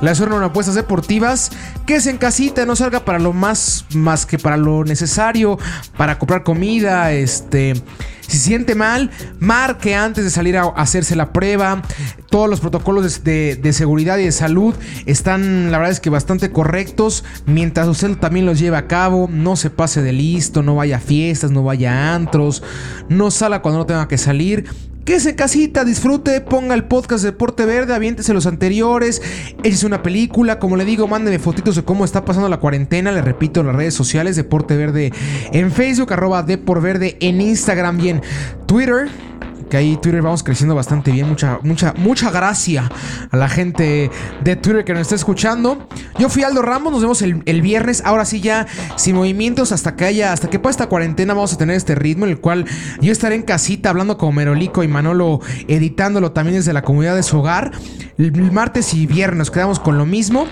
Le 0.00 0.12
una 0.22 0.46
apuestas 0.46 0.74
deportivas 0.74 1.50
que 1.84 2.00
se 2.00 2.10
en 2.10 2.18
casita, 2.18 2.64
no 2.64 2.76
salga 2.76 3.04
para 3.04 3.18
lo 3.18 3.32
más, 3.32 3.84
más 3.94 4.26
que 4.26 4.38
para 4.38 4.56
lo 4.56 4.84
necesario, 4.84 5.58
para 5.96 6.18
comprar 6.18 6.42
comida, 6.42 7.12
este... 7.12 7.82
Si 8.28 8.36
siente 8.36 8.74
mal, 8.74 9.10
marque 9.40 9.94
antes 9.94 10.22
de 10.22 10.28
salir 10.28 10.58
a 10.58 10.64
hacerse 10.64 11.16
la 11.16 11.32
prueba. 11.32 11.80
Todos 12.28 12.50
los 12.50 12.60
protocolos 12.60 13.24
de, 13.24 13.56
de, 13.56 13.72
seguridad 13.72 14.18
y 14.18 14.24
de 14.24 14.32
salud 14.32 14.74
están, 15.06 15.72
la 15.72 15.78
verdad 15.78 15.92
es 15.92 16.00
que 16.00 16.10
bastante 16.10 16.50
correctos. 16.50 17.24
Mientras 17.46 17.88
usted 17.88 18.18
también 18.18 18.44
los 18.44 18.58
lleve 18.58 18.76
a 18.76 18.86
cabo, 18.86 19.30
no 19.32 19.56
se 19.56 19.70
pase 19.70 20.02
de 20.02 20.12
listo, 20.12 20.62
no 20.62 20.74
vaya 20.74 20.98
a 20.98 21.00
fiestas, 21.00 21.50
no 21.52 21.62
vaya 21.62 21.90
a 21.94 22.14
antros, 22.14 22.62
no 23.08 23.30
salga 23.30 23.62
cuando 23.62 23.78
no 23.78 23.86
tenga 23.86 24.08
que 24.08 24.18
salir. 24.18 24.66
Quédese 25.08 25.34
casita, 25.34 25.86
disfrute, 25.86 26.42
ponga 26.42 26.74
el 26.74 26.84
podcast 26.84 27.24
de 27.24 27.30
Deporte 27.30 27.64
Verde, 27.64 27.94
aviéntese 27.94 28.34
los 28.34 28.44
anteriores, 28.44 29.22
échese 29.64 29.86
una 29.86 30.02
película, 30.02 30.58
como 30.58 30.76
le 30.76 30.84
digo, 30.84 31.08
mándeme 31.08 31.38
fotitos 31.38 31.76
de 31.76 31.82
cómo 31.82 32.04
está 32.04 32.26
pasando 32.26 32.46
la 32.50 32.58
cuarentena, 32.58 33.10
le 33.10 33.22
repito, 33.22 33.62
las 33.62 33.74
redes 33.74 33.94
sociales, 33.94 34.36
Deporte 34.36 34.76
Verde 34.76 35.10
en 35.50 35.72
Facebook, 35.72 36.12
arroba 36.12 36.42
Verde 36.42 37.16
en 37.20 37.40
Instagram 37.40 37.98
y 38.00 38.08
en 38.10 38.22
Twitter. 38.66 39.08
Que 39.68 39.76
ahí 39.76 39.98
Twitter 40.00 40.22
vamos 40.22 40.42
creciendo 40.42 40.74
bastante 40.74 41.10
bien. 41.10 41.28
Mucha, 41.28 41.58
mucha, 41.62 41.94
mucha 41.96 42.30
gracia 42.30 42.90
a 43.30 43.36
la 43.36 43.48
gente 43.48 44.10
de 44.42 44.56
Twitter 44.56 44.84
que 44.84 44.92
nos 44.92 45.02
está 45.02 45.14
escuchando. 45.14 45.88
Yo 46.18 46.28
fui 46.28 46.42
Aldo 46.42 46.62
Ramos, 46.62 46.92
nos 46.92 47.02
vemos 47.02 47.22
el, 47.22 47.42
el 47.46 47.62
viernes. 47.62 48.02
Ahora 48.04 48.24
sí 48.24 48.40
ya 48.40 48.66
sin 48.96 49.14
movimientos 49.14 49.72
hasta 49.72 49.96
que 49.96 50.04
haya, 50.04 50.32
hasta 50.32 50.50
que 50.50 50.58
pueda 50.58 50.70
esta 50.70 50.88
cuarentena 50.88 51.34
vamos 51.34 51.52
a 51.52 51.58
tener 51.58 51.76
este 51.76 51.94
ritmo 51.94 52.24
en 52.24 52.32
el 52.32 52.40
cual 52.40 52.64
yo 53.00 53.12
estaré 53.12 53.34
en 53.34 53.42
casita 53.42 53.90
hablando 53.90 54.18
con 54.18 54.34
Merolico 54.34 54.82
y 54.82 54.88
Manolo 54.88 55.40
editándolo 55.66 56.32
también 56.32 56.56
desde 56.56 56.72
la 56.72 56.82
comunidad 56.82 57.16
de 57.16 57.22
su 57.22 57.38
hogar. 57.38 57.72
El 58.18 58.32
martes 58.50 58.94
y 58.94 59.06
viernes 59.06 59.38
nos 59.38 59.50
quedamos 59.50 59.78
con 59.78 59.98
lo 59.98 60.06
mismo. 60.06 60.46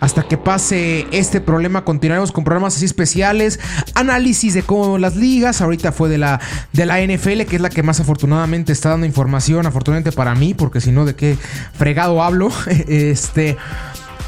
Hasta 0.00 0.22
que 0.22 0.38
pase 0.38 1.06
este 1.10 1.40
problema, 1.40 1.84
continuaremos 1.84 2.30
con 2.30 2.44
programas 2.44 2.76
así 2.76 2.84
especiales, 2.84 3.58
análisis 3.94 4.54
de 4.54 4.62
cómo 4.62 4.98
las 4.98 5.16
ligas. 5.16 5.60
Ahorita 5.60 5.90
fue 5.90 6.08
de 6.08 6.18
la, 6.18 6.40
de 6.72 6.86
la 6.86 7.00
NFL, 7.02 7.42
que 7.48 7.56
es 7.56 7.60
la 7.60 7.68
que 7.68 7.82
más 7.82 7.98
afortunadamente 7.98 8.57
está 8.66 8.90
dando 8.90 9.06
información, 9.06 9.66
afortunadamente 9.66 10.12
para 10.12 10.34
mí, 10.34 10.54
porque 10.54 10.80
si 10.80 10.92
no, 10.92 11.04
¿de 11.04 11.14
qué 11.14 11.36
fregado 11.72 12.22
hablo? 12.22 12.50
este. 12.88 13.56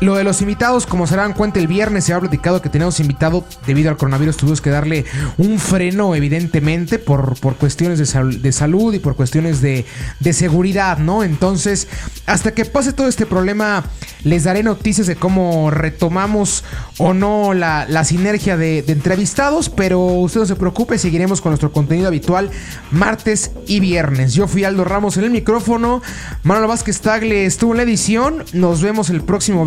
Lo 0.01 0.15
de 0.15 0.25
los 0.25 0.41
invitados, 0.41 0.87
como 0.87 1.07
se 1.07 1.15
dan 1.15 1.35
cuenta, 1.35 1.61
el 1.61 1.67
viernes 1.67 2.05
se 2.05 2.15
ha 2.15 2.21
platicado 2.21 2.63
que 2.63 2.71
tenemos 2.71 2.99
invitado 3.01 3.45
debido 3.67 3.91
al 3.91 3.99
coronavirus. 3.99 4.39
Tuvimos 4.39 4.63
que 4.63 4.71
darle 4.71 5.05
un 5.37 5.59
freno, 5.59 6.15
evidentemente, 6.15 6.99
por, 6.99 7.39
por 7.39 7.57
cuestiones 7.57 7.99
de, 7.99 8.39
de, 8.39 8.53
salud 8.53 8.95
y 8.95 8.99
por 8.99 9.15
cuestiones 9.15 9.61
de, 9.61 9.85
de 10.21 10.33
seguridad, 10.33 10.97
¿no? 10.97 11.23
Entonces, 11.23 11.87
hasta 12.25 12.53
que 12.53 12.65
pase 12.65 12.95
todo 12.95 13.09
este 13.09 13.27
problema, 13.27 13.85
les 14.25 14.45
daré 14.45 14.63
noticias 14.63 15.07
de 15.07 15.17
cómo 15.17 15.71
retomamos 15.71 16.65
o 16.99 17.13
no 17.13 17.53
la, 17.53 17.87
la 17.87 18.05
sinergia 18.05 18.57
de, 18.57 18.85
entrevistados. 18.89 19.69
Pero 19.69 20.01
usted 20.01 20.41
no 20.41 20.47
se 20.47 20.57
preocupe, 20.57 20.97
seguiremos 20.97 21.43
con 21.43 21.51
nuestro 21.51 21.73
contenido 21.73 22.09
habitual 22.09 22.51
martes 22.91 23.51
y 23.67 23.81
viernes. 23.81 24.33
Yo 24.33 24.49
fui 24.49 24.65
Aldo 24.65 24.85
Ramos 24.85 25.19
en 25.19 25.25
el 25.25 25.31
micrófono. 25.31 26.01
Manuel 26.43 26.69
Vázquez 26.69 27.01
Tagle 27.01 27.45
estuvo 27.45 27.73
en 27.73 27.77
la 27.79 27.83
edición. 27.83 28.45
Nos 28.55 28.81
vemos 28.81 29.11
el 29.11 29.23
próximo 29.23 29.65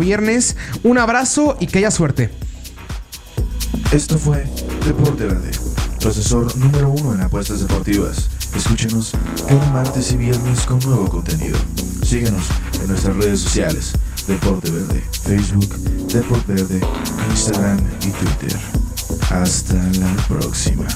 Un 0.82 0.98
abrazo 0.98 1.56
y 1.60 1.66
que 1.66 1.78
haya 1.78 1.90
suerte. 1.90 2.30
Esto 3.92 4.18
fue 4.18 4.44
Deporte 4.86 5.26
Verde, 5.26 5.50
tu 6.00 6.08
asesor 6.08 6.56
número 6.56 6.88
uno 6.88 7.14
en 7.14 7.20
apuestas 7.20 7.60
deportivas. 7.60 8.30
Escúchenos 8.56 9.12
cada 9.46 9.70
martes 9.70 10.12
y 10.12 10.16
viernes 10.16 10.60
con 10.62 10.78
nuevo 10.80 11.08
contenido. 11.10 11.58
Síguenos 12.04 12.44
en 12.80 12.88
nuestras 12.88 13.16
redes 13.16 13.40
sociales. 13.40 13.92
Deporte 14.26 14.70
Verde, 14.70 15.04
Facebook, 15.24 15.76
Deporte 16.10 16.54
Verde, 16.54 16.80
Instagram 17.30 17.78
y 18.00 18.10
Twitter. 18.10 18.58
Hasta 19.30 19.74
la 19.74 20.16
próxima. 20.26 20.86